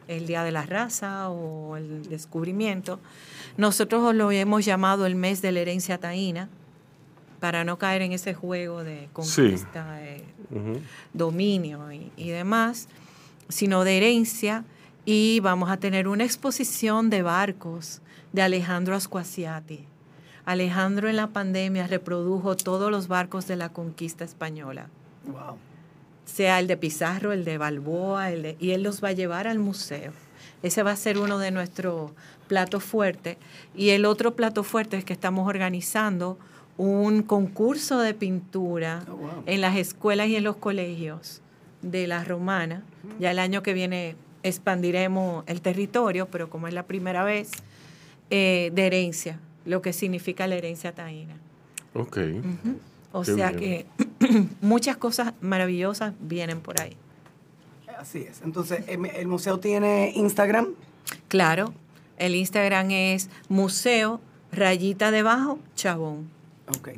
el 0.07 0.29
Día 0.29 0.45
de 0.45 0.53
la 0.53 0.65
Raza 0.65 1.31
o 1.31 1.77
el 1.77 2.09
descubrimiento. 2.09 3.01
Nosotros 3.57 4.15
lo 4.15 4.31
hemos 4.31 4.65
llamado 4.65 5.05
el 5.05 5.17
mes 5.17 5.43
de 5.43 5.51
la 5.51 5.59
herencia 5.59 5.99
taína 5.99 6.49
para 7.41 7.65
no 7.65 7.77
caer 7.77 8.03
en 8.03 8.13
ese 8.13 8.35
juego 8.35 8.85
de 8.85 9.09
conquista, 9.13 9.99
dominio 11.13 11.91
y, 11.91 12.13
y 12.17 12.29
demás, 12.29 12.87
sino 13.49 13.83
de 13.83 13.97
herencia. 13.97 14.65
Y 15.05 15.41
vamos 15.41 15.73
a 15.73 15.77
tener 15.77 16.07
una 16.07 16.23
exposición 16.23 17.11
de 17.11 17.23
barcos 17.23 18.01
de 18.33 18.43
Alejandro 18.43 18.95
Ascuasiati. 18.95 19.87
Alejandro 20.45 21.09
en 21.09 21.17
la 21.17 21.31
pandemia 21.31 21.89
reprodujo 21.89 22.57
todos 22.57 22.93
los 22.93 23.09
barcos 23.09 23.49
de 23.49 23.57
la 23.57 23.71
conquista 23.71 24.23
española 24.23 24.89
Wow. 25.27 25.57
sea 26.25 26.59
el 26.61 26.67
de 26.67 26.77
Pizarro, 26.77 27.33
el 27.33 27.45
de 27.45 27.59
Balboa, 27.59 28.31
el 28.31 28.43
de- 28.43 28.57
y 28.59 28.71
él 28.71 28.83
los 28.83 29.03
va 29.05 29.09
a 29.09 29.13
llevar 29.13 29.47
al 29.47 29.59
museo. 29.59 30.13
Ese 30.63 30.83
va 30.83 30.93
a 30.93 30.97
ser 30.97 31.19
uno 31.19 31.39
de 31.39 31.51
nuestros 31.51 32.13
platos 32.49 32.83
fuertes. 32.85 33.37
Y 33.75 33.91
el 33.91 34.05
otro 34.05 34.35
plato 34.35 34.63
fuerte 34.65 34.97
es 34.97 35.05
que 35.05 35.13
estamos 35.13 35.47
organizando 35.49 36.39
un 36.79 37.23
concurso 37.23 37.99
de 38.01 38.15
pintura 38.15 39.05
en 39.47 39.61
las 39.61 39.77
escuelas 39.77 40.29
y 40.29 40.37
en 40.37 40.45
los 40.45 40.57
colegios 40.57 41.43
de 41.83 42.07
la 42.07 42.25
romana. 42.25 42.83
Ya 43.19 43.31
el 43.33 43.39
año 43.39 43.63
que 43.63 43.75
viene 43.75 44.17
expandiremos 44.45 45.45
el 45.47 45.61
territorio, 45.61 46.29
pero 46.31 46.49
como 46.49 46.69
es 46.69 46.75
la 46.75 46.85
primera 46.85 47.25
vez, 47.25 47.51
eh, 48.31 48.71
de 48.75 48.87
herencia, 48.87 49.39
lo 49.67 49.83
que 49.83 49.93
significa 49.93 50.47
la 50.47 50.55
herencia 50.55 50.93
taína. 50.93 51.35
Ok. 51.95 52.19
O 53.13 53.23
Qué 53.23 53.35
sea 53.35 53.51
bien. 53.51 53.87
que 53.99 54.02
muchas 54.61 54.97
cosas 54.97 55.35
maravillosas 55.41 56.15
vienen 56.21 56.61
por 56.61 56.81
ahí. 56.81 56.97
Así 57.99 58.19
es. 58.29 58.43
Entonces, 58.43 58.85
em- 58.89 59.05
el 59.07 59.27
museo 59.29 59.59
tiene 59.59 60.13
Instagram. 60.15 60.69
Claro, 61.29 61.73
el 62.19 62.35
Instagram 62.35 62.91
es 62.91 63.31
museo 63.49 64.21
rayita 64.51 65.11
debajo 65.11 65.59
chabón. 65.77 66.29
Ok. 66.79 66.89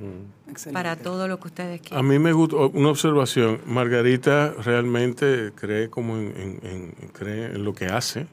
Excelente. 0.48 0.72
Para 0.72 0.96
todo 0.96 1.26
lo 1.28 1.40
que 1.40 1.48
ustedes 1.48 1.80
A 1.80 1.82
quieran. 1.82 2.06
mí 2.08 2.18
me 2.18 2.32
gusta 2.32 2.56
una 2.56 2.88
observación. 2.90 3.60
Margarita 3.66 4.52
realmente 4.62 5.52
cree 5.54 5.88
como 5.90 6.16
en, 6.16 6.32
en- 6.36 6.92
en- 7.02 7.08
cree 7.08 7.46
en 7.46 7.64
lo 7.64 7.74
que 7.74 7.86
hace. 7.86 8.26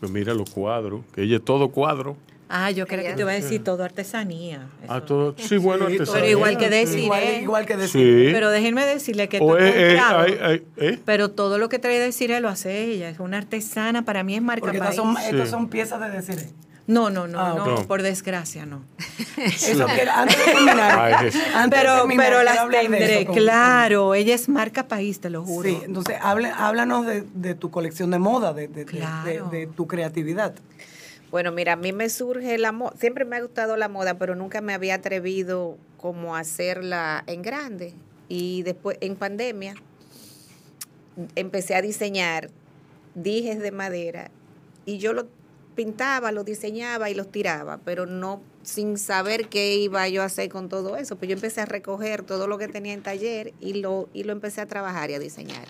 Pues 0.00 0.10
mira 0.10 0.34
los 0.34 0.50
cuadros, 0.50 1.02
que 1.14 1.22
ella 1.22 1.36
es 1.36 1.44
todo 1.44 1.68
cuadro. 1.70 2.16
Ah, 2.52 2.72
yo 2.72 2.86
creo 2.88 3.04
que 3.04 3.12
te 3.14 3.20
iba 3.20 3.30
a 3.30 3.34
decir 3.34 3.62
todo 3.62 3.84
artesanía. 3.84 4.66
Ah, 4.88 5.00
todo, 5.02 5.36
sí, 5.38 5.56
bueno, 5.56 5.86
Sí, 5.86 5.92
artesanía. 5.94 6.20
Pero 6.22 6.30
igual 6.32 6.58
que 6.58 6.68
decir, 6.68 6.98
Igual- 6.98 7.22
¿eh? 7.22 7.40
igual 7.42 7.64
que 7.66 7.76
decir. 7.76 8.26
Sí. 8.26 8.32
Pero 8.32 8.50
déjenme 8.50 8.84
decirle 8.84 9.28
que 9.28 9.38
O 9.38 9.56
esto 9.56 9.58
es 9.58 9.74
es- 9.74 9.82
es- 9.94 10.00
comprado, 10.02 10.20
hay- 10.24 10.38
hay- 10.42 10.62
¿eh? 10.78 10.98
Pero 11.04 11.30
todo 11.30 11.58
lo 11.58 11.68
que 11.68 11.78
trae 11.78 12.00
decir 12.00 12.30
lo 12.40 12.48
hace 12.48 12.82
ella. 12.86 13.08
Es 13.08 13.20
una 13.20 13.38
artesana, 13.38 14.04
para 14.04 14.24
mí 14.24 14.34
es 14.34 14.42
marca 14.42 14.62
Porque 14.62 14.78
estas 14.78 14.96
país. 14.96 15.16
son, 15.16 15.16
estas 15.16 15.48
son 15.48 15.68
piezas 15.68 16.00
de 16.00 16.10
decir. 16.10 16.48
No, 16.88 17.08
no, 17.08 17.28
no, 17.28 17.38
Ah, 17.38 17.54
no, 17.56 17.86
por 17.86 18.02
desgracia 18.02 18.66
no. 18.66 18.82
Eso 19.36 19.86
que 19.86 20.02
antes 20.12 20.36
de 20.36 20.44
terminar. 20.52 20.98
Ay, 20.98 21.26
de 21.26 21.30
pero 21.70 21.98
terminar, 21.98 22.26
pero 22.26 22.42
las 22.42 22.68
tendré, 22.68 23.26
con- 23.26 23.36
claro. 23.36 24.14
Ella 24.14 24.34
es 24.34 24.48
marca 24.48 24.88
país, 24.88 25.20
te 25.20 25.30
lo 25.30 25.44
juro. 25.44 25.68
Sí, 25.68 25.78
entonces 25.84 26.16
háblanos 26.20 27.06
de, 27.06 27.22
de 27.32 27.54
tu 27.54 27.70
colección 27.70 28.10
de 28.10 28.18
moda, 28.18 28.52
de, 28.54 28.66
de- 28.66 28.84
de- 28.84 28.84
Claro. 28.86 29.50
de- 29.50 29.58
de 29.58 29.66
tu 29.68 29.86
creatividad. 29.86 30.52
Bueno, 31.30 31.52
mira, 31.52 31.74
a 31.74 31.76
mí 31.76 31.92
me 31.92 32.08
surge 32.08 32.58
la 32.58 32.72
moda, 32.72 32.94
siempre 32.98 33.24
me 33.24 33.36
ha 33.36 33.40
gustado 33.40 33.76
la 33.76 33.88
moda, 33.88 34.18
pero 34.18 34.34
nunca 34.34 34.60
me 34.60 34.74
había 34.74 34.96
atrevido 34.96 35.78
como 35.96 36.34
a 36.34 36.40
hacerla 36.40 37.22
en 37.26 37.42
grande. 37.42 37.94
Y 38.28 38.62
después, 38.62 38.98
en 39.00 39.16
pandemia, 39.16 39.74
empecé 41.36 41.74
a 41.74 41.82
diseñar 41.82 42.50
dijes 43.14 43.58
de 43.58 43.72
madera 43.72 44.30
y 44.86 44.98
yo 44.98 45.12
lo 45.12 45.26
pintaba, 45.74 46.32
los 46.32 46.44
diseñaba 46.44 47.10
y 47.10 47.14
los 47.14 47.30
tiraba, 47.30 47.78
pero 47.84 48.06
no 48.06 48.42
sin 48.62 48.98
saber 48.98 49.48
qué 49.48 49.76
iba 49.76 50.06
yo 50.08 50.22
a 50.22 50.26
hacer 50.26 50.48
con 50.48 50.68
todo 50.68 50.96
eso. 50.96 51.16
Pues 51.16 51.28
yo 51.28 51.34
empecé 51.34 51.60
a 51.60 51.66
recoger 51.66 52.22
todo 52.22 52.46
lo 52.46 52.58
que 52.58 52.68
tenía 52.68 52.92
en 52.92 53.02
taller 53.02 53.54
y 53.60 53.74
lo, 53.74 54.08
y 54.12 54.24
lo 54.24 54.32
empecé 54.32 54.60
a 54.60 54.66
trabajar 54.66 55.10
y 55.10 55.14
a 55.14 55.18
diseñar. 55.18 55.66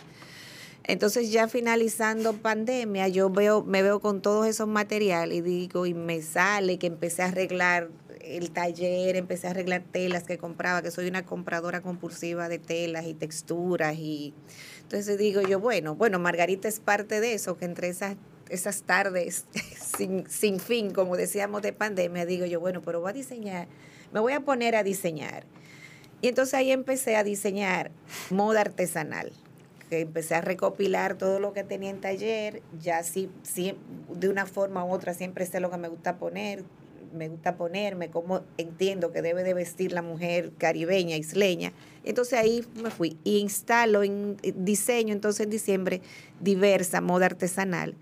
Entonces 0.90 1.30
ya 1.30 1.46
finalizando 1.46 2.32
pandemia, 2.32 3.06
yo 3.06 3.30
veo, 3.30 3.62
me 3.62 3.80
veo 3.80 4.00
con 4.00 4.20
todos 4.20 4.48
esos 4.48 4.66
materiales 4.66 5.38
y 5.38 5.40
digo, 5.40 5.86
y 5.86 5.94
me 5.94 6.20
sale 6.20 6.80
que 6.80 6.88
empecé 6.88 7.22
a 7.22 7.26
arreglar 7.26 7.90
el 8.20 8.50
taller, 8.50 9.14
empecé 9.14 9.46
a 9.46 9.50
arreglar 9.50 9.84
telas 9.92 10.24
que 10.24 10.36
compraba, 10.36 10.82
que 10.82 10.90
soy 10.90 11.06
una 11.06 11.24
compradora 11.24 11.80
compulsiva 11.80 12.48
de 12.48 12.58
telas 12.58 13.06
y 13.06 13.14
texturas 13.14 13.96
y 13.98 14.34
entonces 14.82 15.16
digo 15.16 15.40
yo, 15.42 15.60
bueno, 15.60 15.94
bueno, 15.94 16.18
Margarita 16.18 16.66
es 16.66 16.80
parte 16.80 17.20
de 17.20 17.34
eso, 17.34 17.56
que 17.56 17.66
entre 17.66 17.88
esas 17.88 18.16
esas 18.48 18.82
tardes 18.82 19.46
sin, 19.96 20.28
sin 20.28 20.58
fin, 20.58 20.90
como 20.90 21.16
decíamos 21.16 21.62
de 21.62 21.72
pandemia, 21.72 22.26
digo 22.26 22.46
yo, 22.46 22.58
bueno, 22.58 22.82
pero 22.82 23.00
voy 23.00 23.10
a 23.10 23.12
diseñar, 23.12 23.68
me 24.12 24.18
voy 24.18 24.32
a 24.32 24.40
poner 24.40 24.74
a 24.74 24.82
diseñar. 24.82 25.44
Y 26.20 26.26
entonces 26.26 26.54
ahí 26.54 26.72
empecé 26.72 27.14
a 27.14 27.22
diseñar 27.22 27.92
moda 28.28 28.62
artesanal 28.62 29.30
que 29.90 30.00
empecé 30.00 30.36
a 30.36 30.40
recopilar 30.40 31.18
todo 31.18 31.40
lo 31.40 31.52
que 31.52 31.64
tenía 31.64 31.90
en 31.90 32.00
taller, 32.00 32.62
ya 32.80 33.02
sí, 33.02 33.28
sí, 33.42 33.74
de 34.08 34.28
una 34.28 34.46
forma 34.46 34.84
u 34.84 34.92
otra 34.92 35.12
siempre 35.12 35.44
sé 35.44 35.60
lo 35.60 35.70
que 35.70 35.76
me 35.76 35.88
gusta 35.88 36.16
poner, 36.16 36.64
me 37.12 37.28
gusta 37.28 37.56
ponerme, 37.56 38.08
cómo 38.08 38.42
entiendo 38.56 39.10
que 39.10 39.20
debe 39.20 39.42
de 39.42 39.52
vestir 39.52 39.92
la 39.92 40.00
mujer 40.00 40.52
caribeña, 40.58 41.16
isleña. 41.16 41.72
Entonces 42.04 42.38
ahí 42.38 42.64
me 42.80 42.90
fui 42.90 43.18
y 43.24 43.38
instalo 43.38 44.04
en 44.04 44.36
diseño, 44.54 45.12
entonces 45.12 45.40
en 45.40 45.50
diciembre, 45.50 46.02
diversa 46.40 47.00
moda 47.00 47.26
artesanal. 47.26 47.96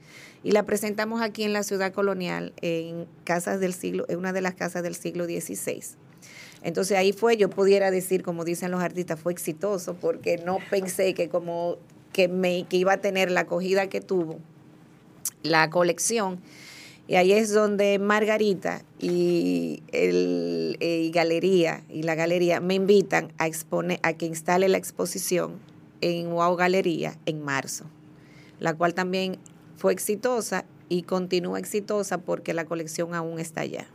Y 0.45 0.53
la 0.53 0.65
presentamos 0.65 1.23
aquí 1.23 1.43
en 1.43 1.55
la 1.55 1.63
ciudad 1.63 1.93
colonial, 1.93 2.53
en 2.61 3.07
casas 3.25 3.61
del 3.61 3.73
siglo, 3.73 4.05
en 4.09 4.19
una 4.19 4.33
de 4.35 4.43
las 4.43 4.55
casas 4.55 4.83
del 4.83 4.95
siglo 4.95 5.25
XVI. 5.25 5.83
Entonces 6.63 6.97
ahí 6.97 7.13
fue, 7.13 7.37
yo 7.37 7.51
pudiera 7.51 7.91
decir, 7.91 8.23
como 8.23 8.45
dicen 8.45 8.71
los 8.71 8.83
artistas, 8.83 9.21
fue 9.21 9.33
exitoso 9.33 9.95
porque 9.95 10.39
no 10.39 10.59
pensé 10.71 11.15
que 11.15 11.29
como 11.29 11.77
que 12.13 12.29
me 12.29 12.65
que 12.65 12.77
iba 12.77 12.95
a 12.95 12.97
tener 13.01 13.31
la 13.31 13.41
acogida 13.41 13.89
que 13.89 14.01
tuvo 14.01 14.39
la 15.43 15.71
colección. 15.71 16.41
Y 17.07 17.15
ahí 17.15 17.33
es 17.33 17.53
donde 17.53 17.99
Margarita 17.99 18.83
y 18.99 19.83
el 19.93 20.77
eh, 20.81 21.05
y 21.05 21.11
galería 21.11 21.83
y 21.89 22.03
la 22.03 22.15
galería 22.15 22.61
me 22.61 22.75
invitan 22.75 23.33
a 23.39 23.47
exponer 23.47 23.99
a 24.03 24.13
que 24.13 24.27
instale 24.27 24.69
la 24.69 24.77
exposición 24.77 25.59
en 26.01 26.31
Wow 26.31 26.57
Galería 26.57 27.17
en 27.25 27.43
marzo, 27.43 27.85
la 28.61 28.75
cual 28.75 28.95
también 28.95 29.39
fue 29.77 29.93
exitosa 29.93 30.65
y 30.89 31.03
continúa 31.03 31.59
exitosa 31.59 32.19
porque 32.19 32.53
la 32.53 32.67
colección 32.67 33.15
aún 33.15 33.39
está 33.39 33.63
allá. 33.63 33.89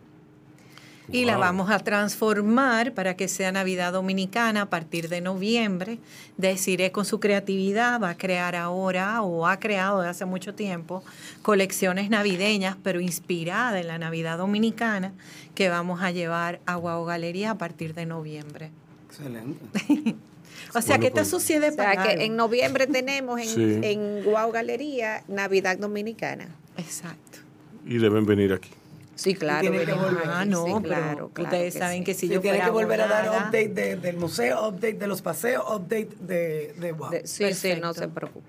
Y 1.12 1.26
la 1.26 1.38
vamos 1.38 1.70
a 1.70 1.80
transformar 1.80 2.94
para 2.94 3.16
que 3.16 3.28
sea 3.28 3.52
Navidad 3.52 3.92
Dominicana 3.94 4.64
a 4.64 4.70
partir 4.70 5.10
de 5.10 5.20
noviembre. 5.22 6.00
Desiree 6.38 6.92
con 6.92 7.04
su 7.06 7.20
creatividad 7.20 8.00
va 8.02 8.10
a 8.12 8.18
crear 8.18 8.56
ahora 8.56 9.22
o 9.22 9.46
ha 9.46 9.60
creado 9.60 10.00
desde 10.00 10.10
hace 10.12 10.26
mucho 10.26 10.56
tiempo 10.56 11.04
colecciones 11.42 12.10
navideñas, 12.10 12.78
pero 12.84 13.02
inspirada 13.02 13.80
en 13.82 13.88
la 13.88 13.98
Navidad 13.98 14.38
Dominicana, 14.38 15.12
que 15.56 15.70
vamos 15.70 16.02
a 16.02 16.12
llevar 16.12 16.62
a 16.66 16.76
Guau 16.76 17.04
Galería 17.06 17.52
a 17.52 17.58
partir 17.58 17.94
de 17.94 18.06
noviembre. 18.06 18.72
Excelente. 19.10 20.16
O 20.76 20.82
sea, 20.82 20.96
Bueno, 20.98 21.04
que 21.04 21.12
pues- 21.12 21.28
suciedad 21.30 21.72
O 21.72 21.76
sea 21.76 22.02
que 22.04 22.26
en 22.26 22.36
noviembre 22.36 22.88
tenemos 22.88 23.40
en, 23.40 23.48
Sí. 23.48 23.80
en 23.84 24.24
Guau 24.24 24.52
Galería 24.52 25.24
Navidad 25.28 25.78
Dominicana. 25.78 26.48
Exacto. 26.78 27.40
Y 27.86 27.98
deben 28.00 28.26
venir 28.26 28.54
aquí. 28.54 28.70
Sí, 29.16 29.36
claro. 29.36 29.62
tiene 29.62 29.86
que 29.86 29.94
volver. 29.94 30.24
Ah, 30.28 30.44
no, 30.46 30.66
sí, 30.66 30.72
pero 30.72 30.82
claro, 30.84 31.30
claro 31.34 31.50
ustedes 31.50 31.74
que 31.74 31.80
saben 31.80 31.98
sí. 32.00 32.04
que 32.04 32.14
si 32.16 32.28
Sí, 32.28 32.34
yo 32.34 32.42
tiene 32.42 32.60
que 32.62 32.70
volver 32.72 33.02
a 33.02 33.08
dar 33.08 33.28
update 33.30 33.68
de- 33.70 33.96
del 33.98 34.18
museo, 34.18 34.68
update 34.70 34.94
de 34.96 35.08
los 35.08 35.22
paseos, 35.22 35.64
update 35.70 36.10
de, 36.20 36.74
de 36.80 36.92
wow. 36.94 37.10
De- 37.12 37.28
sí, 37.28 37.54
sí, 37.54 37.74
no 37.80 37.94
se 37.94 38.08
preocupe. 38.08 38.46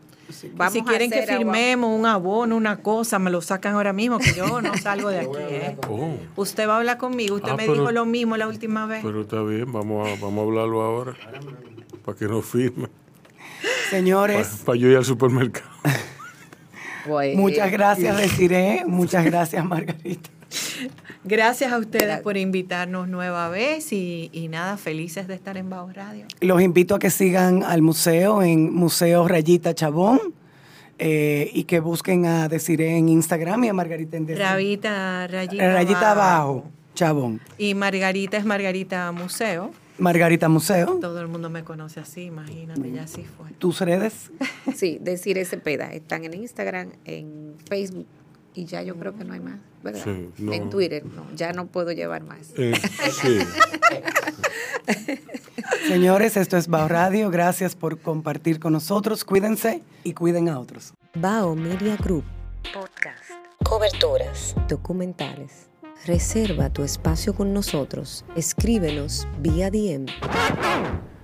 Vamos 0.54 0.72
si 0.72 0.82
quieren 0.82 1.10
que 1.10 1.20
agua- 1.20 1.36
firmemos 1.36 1.90
un 1.96 2.06
abono, 2.06 2.56
una 2.56 2.78
cosa, 2.80 3.18
me 3.18 3.30
lo 3.30 3.42
sacan 3.42 3.74
ahora 3.74 3.92
mismo, 3.92 4.18
que 4.18 4.32
yo 4.32 4.62
no 4.62 4.74
salgo 4.78 5.10
de 5.10 5.18
aquí. 5.20 5.28
¿eh? 5.38 5.76
Oh, 5.88 6.16
Usted 6.36 6.66
va 6.66 6.74
a 6.74 6.78
hablar 6.78 6.96
conmigo, 6.96 7.36
usted 7.36 7.50
Ah, 7.50 7.56
me 7.56 7.64
pero- 7.66 7.74
dijo 7.74 7.92
lo 7.92 8.06
mismo 8.06 8.36
la 8.38 8.48
última 8.48 8.86
vez. 8.86 9.02
pero 9.04 9.20
está 9.20 9.42
bien, 9.42 9.70
vamos 9.70 10.08
a, 10.08 10.12
vamos 10.20 10.38
a 10.40 10.42
hablarlo 10.48 10.80
ahora. 10.82 11.14
Para 12.06 12.16
que 12.18 12.24
no 12.24 12.40
firme. 12.40 12.88
Señores, 13.90 14.62
Para 14.64 14.78
yo 14.78 14.88
ir 14.88 14.96
al 14.96 15.04
supermercado. 15.04 15.68
muchas 17.34 17.70
gracias, 17.70 18.16
Desiree. 18.16 18.84
Muchas 18.86 19.24
gracias, 19.26 19.64
Margarita. 19.64 20.30
Gracias 21.24 21.72
a 21.72 21.78
ustedes 21.78 22.20
por 22.20 22.36
invitarnos 22.36 23.08
nueva 23.08 23.48
vez 23.48 23.92
y, 23.92 24.30
y 24.32 24.48
nada, 24.48 24.76
felices 24.76 25.26
de 25.26 25.34
estar 25.34 25.56
en 25.56 25.70
Bajo 25.70 25.90
Radio. 25.92 26.26
Los 26.40 26.60
invito 26.60 26.94
a 26.94 26.98
que 26.98 27.10
sigan 27.10 27.62
al 27.62 27.82
museo 27.82 28.42
en 28.42 28.72
Museo 28.72 29.26
Rayita 29.26 29.74
Chabón 29.74 30.20
eh, 30.98 31.50
y 31.52 31.64
que 31.64 31.80
busquen 31.80 32.26
a 32.26 32.48
Desiree 32.48 32.96
en 32.96 33.08
Instagram 33.08 33.64
y 33.64 33.68
a 33.68 33.72
Margarita 33.74 34.16
en 34.16 34.26
Desiree. 34.26 34.48
Rayita, 34.48 35.26
rayita, 35.26 35.72
Rayita 35.72 36.10
abajo, 36.12 36.64
Chabón. 36.94 37.40
Y 37.58 37.74
Margarita 37.74 38.36
es 38.36 38.44
Margarita 38.44 39.10
Museo. 39.12 39.72
Margarita 39.98 40.48
Museo. 40.48 40.98
Todo 41.00 41.20
el 41.20 41.28
mundo 41.28 41.50
me 41.50 41.62
conoce 41.62 42.00
así, 42.00 42.24
imagínate, 42.24 42.90
ya 42.90 43.04
así 43.04 43.24
fue. 43.24 43.50
¿Tus 43.58 43.80
redes? 43.80 44.30
Sí, 44.74 44.98
decir 45.00 45.44
Cepeda. 45.46 45.92
Están 45.92 46.24
en 46.24 46.34
Instagram, 46.34 46.90
en 47.04 47.54
Facebook 47.68 48.06
y 48.54 48.66
ya 48.66 48.82
yo 48.82 48.96
creo 48.96 49.16
que 49.16 49.24
no 49.24 49.34
hay 49.34 49.40
más, 49.40 49.58
¿verdad? 49.82 50.02
Sí, 50.04 50.30
no. 50.38 50.52
En 50.52 50.70
Twitter, 50.70 51.04
no, 51.04 51.26
ya 51.34 51.52
no 51.52 51.66
puedo 51.66 51.92
llevar 51.92 52.22
más. 52.22 52.52
Eh, 52.56 52.74
sí. 53.20 53.38
Señores, 55.88 56.36
esto 56.36 56.56
es 56.56 56.68
Bao 56.68 56.88
Radio. 56.88 57.30
Gracias 57.30 57.74
por 57.74 57.98
compartir 57.98 58.60
con 58.60 58.72
nosotros. 58.72 59.24
Cuídense 59.24 59.82
y 60.02 60.14
cuiden 60.14 60.48
a 60.48 60.58
otros. 60.58 60.94
Bao 61.14 61.54
Media 61.54 61.96
Group. 61.96 62.24
Podcast. 62.72 63.30
Coberturas. 63.64 64.54
Documentales. 64.68 65.68
Reserva 66.06 66.70
tu 66.70 66.84
espacio 66.84 67.34
con 67.34 67.52
nosotros. 67.52 68.24
Escríbenos 68.36 69.26
vía 69.40 69.70
DM. 69.70 70.06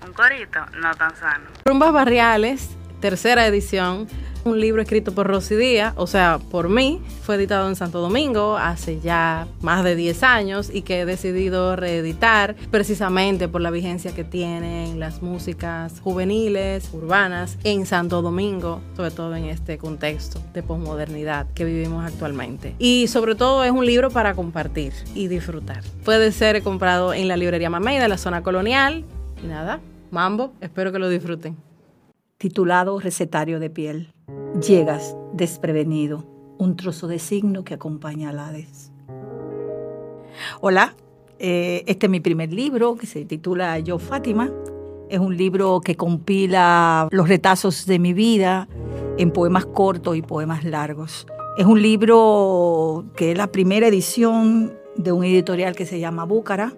Un 0.05 0.13
corito 0.13 0.59
no 0.81 0.93
tan 0.95 1.15
sano. 1.15 1.45
Rumbas 1.65 1.93
Barriales, 1.93 2.69
tercera 2.99 3.45
edición, 3.45 4.07
un 4.43 4.59
libro 4.59 4.81
escrito 4.81 5.13
por 5.13 5.27
Rosy 5.27 5.55
Díaz, 5.55 5.93
o 5.97 6.07
sea, 6.07 6.39
por 6.49 6.69
mí, 6.69 7.01
fue 7.23 7.35
editado 7.35 7.67
en 7.69 7.75
Santo 7.75 7.99
Domingo 7.99 8.57
hace 8.57 8.99
ya 8.99 9.47
más 9.61 9.83
de 9.83 9.95
10 9.95 10.23
años 10.23 10.69
y 10.73 10.81
que 10.81 11.01
he 11.01 11.05
decidido 11.05 11.75
reeditar 11.75 12.55
precisamente 12.71 13.47
por 13.47 13.61
la 13.61 13.71
vigencia 13.71 14.13
que 14.13 14.23
tienen 14.23 14.99
las 14.99 15.21
músicas 15.21 15.99
juveniles, 15.99 16.89
urbanas, 16.93 17.57
en 17.63 17.85
Santo 17.85 18.21
Domingo, 18.21 18.81
sobre 18.95 19.11
todo 19.11 19.35
en 19.35 19.45
este 19.45 19.77
contexto 19.77 20.41
de 20.53 20.63
posmodernidad 20.63 21.47
que 21.53 21.65
vivimos 21.65 22.05
actualmente. 22.05 22.75
Y 22.79 23.07
sobre 23.07 23.35
todo 23.35 23.63
es 23.63 23.71
un 23.71 23.85
libro 23.85 24.09
para 24.09 24.33
compartir 24.33 24.93
y 25.13 25.27
disfrutar. 25.27 25.83
Puede 26.03 26.31
ser 26.31 26.61
comprado 26.63 27.13
en 27.13 27.27
la 27.27 27.37
librería 27.37 27.69
Mamey 27.69 27.99
de 27.99 28.07
la 28.07 28.17
zona 28.17 28.43
colonial. 28.43 29.05
Y 29.43 29.47
nada, 29.47 29.79
mambo, 30.11 30.53
espero 30.61 30.91
que 30.91 30.99
lo 30.99 31.09
disfruten. 31.09 31.70
Titulado 32.41 32.99
Recetario 32.99 33.59
de 33.59 33.69
piel. 33.69 34.11
Llegas 34.67 35.15
desprevenido, 35.31 36.25
un 36.57 36.75
trozo 36.75 37.07
de 37.07 37.19
signo 37.19 37.63
que 37.63 37.75
acompaña 37.75 38.31
al 38.31 38.39
Hades. 38.39 38.91
Hola, 40.59 40.95
eh, 41.37 41.83
este 41.85 42.07
es 42.07 42.09
mi 42.09 42.19
primer 42.19 42.51
libro 42.51 42.95
que 42.95 43.05
se 43.05 43.25
titula 43.25 43.77
Yo 43.77 43.99
Fátima. 43.99 44.51
Es 45.07 45.19
un 45.19 45.37
libro 45.37 45.81
que 45.81 45.95
compila 45.95 47.07
los 47.11 47.29
retazos 47.29 47.85
de 47.85 47.99
mi 47.99 48.13
vida 48.13 48.67
en 49.19 49.29
poemas 49.29 49.67
cortos 49.67 50.17
y 50.17 50.23
poemas 50.23 50.63
largos. 50.63 51.27
Es 51.59 51.67
un 51.67 51.79
libro 51.79 53.05
que 53.15 53.33
es 53.33 53.37
la 53.37 53.51
primera 53.51 53.85
edición 53.85 54.73
de 54.95 55.11
un 55.11 55.23
editorial 55.23 55.75
que 55.75 55.85
se 55.85 55.99
llama 55.99 56.23
Búcara 56.23 56.73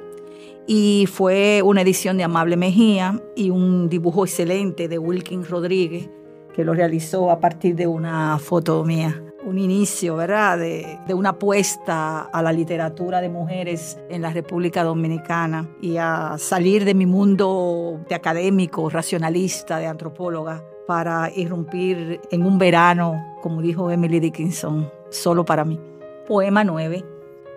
y 0.67 1.07
fue 1.11 1.61
una 1.63 1.81
edición 1.81 2.17
de 2.17 2.23
Amable 2.23 2.57
Mejía 2.57 3.21
y 3.35 3.49
un 3.49 3.89
dibujo 3.89 4.25
excelente 4.25 4.87
de 4.87 4.97
Wilkin 4.97 5.45
Rodríguez 5.45 6.09
que 6.53 6.63
lo 6.63 6.73
realizó 6.73 7.31
a 7.31 7.39
partir 7.39 7.75
de 7.75 7.87
una 7.87 8.37
foto 8.39 8.83
mía. 8.83 9.21
Un 9.43 9.57
inicio, 9.57 10.15
¿verdad?, 10.15 10.57
de, 10.57 10.99
de 11.05 11.13
una 11.13 11.29
apuesta 11.29 12.21
a 12.21 12.41
la 12.41 12.53
literatura 12.53 13.19
de 13.19 13.27
mujeres 13.27 13.97
en 14.09 14.21
la 14.21 14.31
República 14.31 14.83
Dominicana 14.83 15.67
y 15.81 15.97
a 15.97 16.35
salir 16.37 16.85
de 16.85 16.93
mi 16.93 17.05
mundo 17.05 17.99
de 18.07 18.15
académico, 18.15 18.89
racionalista, 18.89 19.79
de 19.79 19.87
antropóloga, 19.87 20.63
para 20.87 21.29
irrumpir 21.35 22.21
en 22.31 22.45
un 22.45 22.57
verano, 22.57 23.21
como 23.41 23.61
dijo 23.61 23.91
Emily 23.91 24.19
Dickinson, 24.19 24.89
solo 25.09 25.43
para 25.43 25.65
mí. 25.65 25.79
Poema 26.27 26.63
9. 26.63 27.03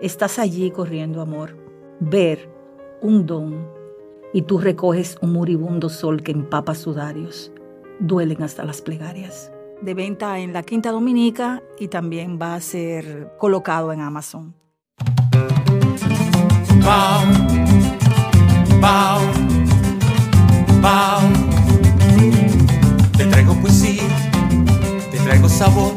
Estás 0.00 0.38
allí 0.40 0.70
corriendo, 0.70 1.20
amor. 1.20 1.56
Ver 2.00 2.55
un 3.00 3.26
don 3.26 3.68
y 4.32 4.42
tú 4.42 4.58
recoges 4.58 5.16
un 5.20 5.32
moribundo 5.32 5.88
sol 5.88 6.22
que 6.22 6.32
empapa 6.32 6.74
sudarios. 6.74 7.52
Duelen 8.00 8.42
hasta 8.42 8.64
las 8.64 8.82
plegarias. 8.82 9.50
De 9.80 9.94
venta 9.94 10.38
en 10.38 10.52
la 10.52 10.62
Quinta 10.62 10.90
Dominica 10.90 11.62
y 11.78 11.88
también 11.88 12.38
va 12.40 12.54
a 12.54 12.60
ser 12.60 13.32
colocado 13.38 13.92
en 13.92 14.00
Amazon. 14.00 14.54
Te 23.16 23.24
traigo 23.26 23.54
poesía, 23.54 24.02
te 25.10 25.18
traigo 25.18 25.48
sabor, 25.48 25.94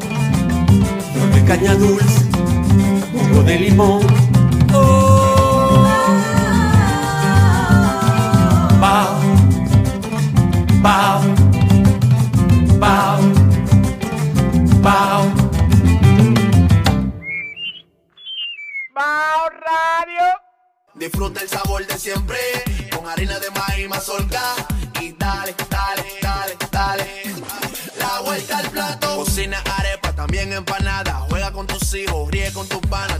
flor 1.13 1.29
de 1.33 1.43
caña 1.45 1.75
dulce, 1.75 2.25
jugo 3.13 3.43
de 3.43 3.59
limón. 3.59 4.28
Bao, 10.81 11.21
bao, 12.79 13.19
bao. 14.81 15.23
Bao 18.93 19.49
Radio. 19.49 20.27
Disfruta 20.95 21.41
el 21.41 21.49
sabor 21.49 21.85
de 21.85 21.97
siempre 21.97 22.37
con 22.95 23.07
harina 23.07 23.39
de 23.39 23.49
maíz 23.51 23.89
mazorca 23.89 24.41
y 25.01 25.13
dale, 25.13 25.55
dale, 25.69 26.03
dale, 26.21 26.57
dale. 26.71 27.35
La 27.97 28.21
vuelta 28.21 28.57
al 28.57 28.69
plato. 28.69 29.15
Cocina 29.17 29.61
arepa, 29.77 30.13
también 30.13 30.51
empanada. 30.53 31.25
Juega 31.29 31.51
con 31.51 31.67
tus 31.67 31.93
hijos, 31.93 32.29
ríe 32.31 32.51
con 32.53 32.67
tus 32.67 32.81
panas. 32.81 33.19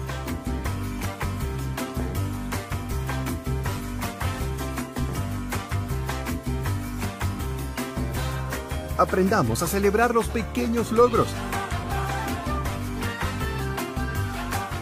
Aprendamos 9.01 9.63
a 9.63 9.67
celebrar 9.67 10.13
los 10.13 10.27
pequeños 10.27 10.91
logros. 10.91 11.27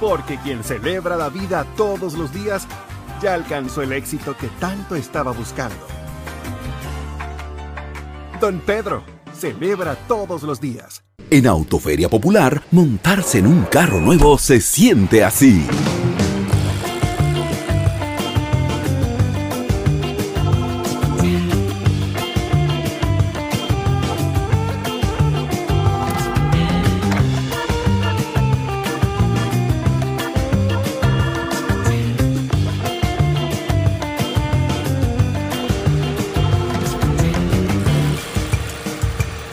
Porque 0.02 0.38
quien 0.40 0.62
celebra 0.62 1.16
la 1.16 1.30
vida 1.30 1.66
todos 1.78 2.16
los 2.16 2.34
días 2.34 2.68
ya 3.22 3.34
alcanzó 3.34 3.82
el 3.82 3.94
éxito 3.94 4.36
que 4.36 4.48
tanto 4.60 4.96
estaba 4.96 5.32
buscando. 5.32 5.88
Don 8.42 8.60
Pedro, 8.60 9.04
celebra 9.34 9.96
todos 9.96 10.44
los 10.44 10.60
días. 10.60 11.02
En 11.30 11.48
Autoferia 11.48 12.10
Popular, 12.10 12.62
montarse 12.72 13.40
en 13.40 13.48
un 13.48 13.64
carro 13.64 14.02
nuevo 14.02 14.38
se 14.38 14.60
siente 14.60 15.24
así. 15.24 15.66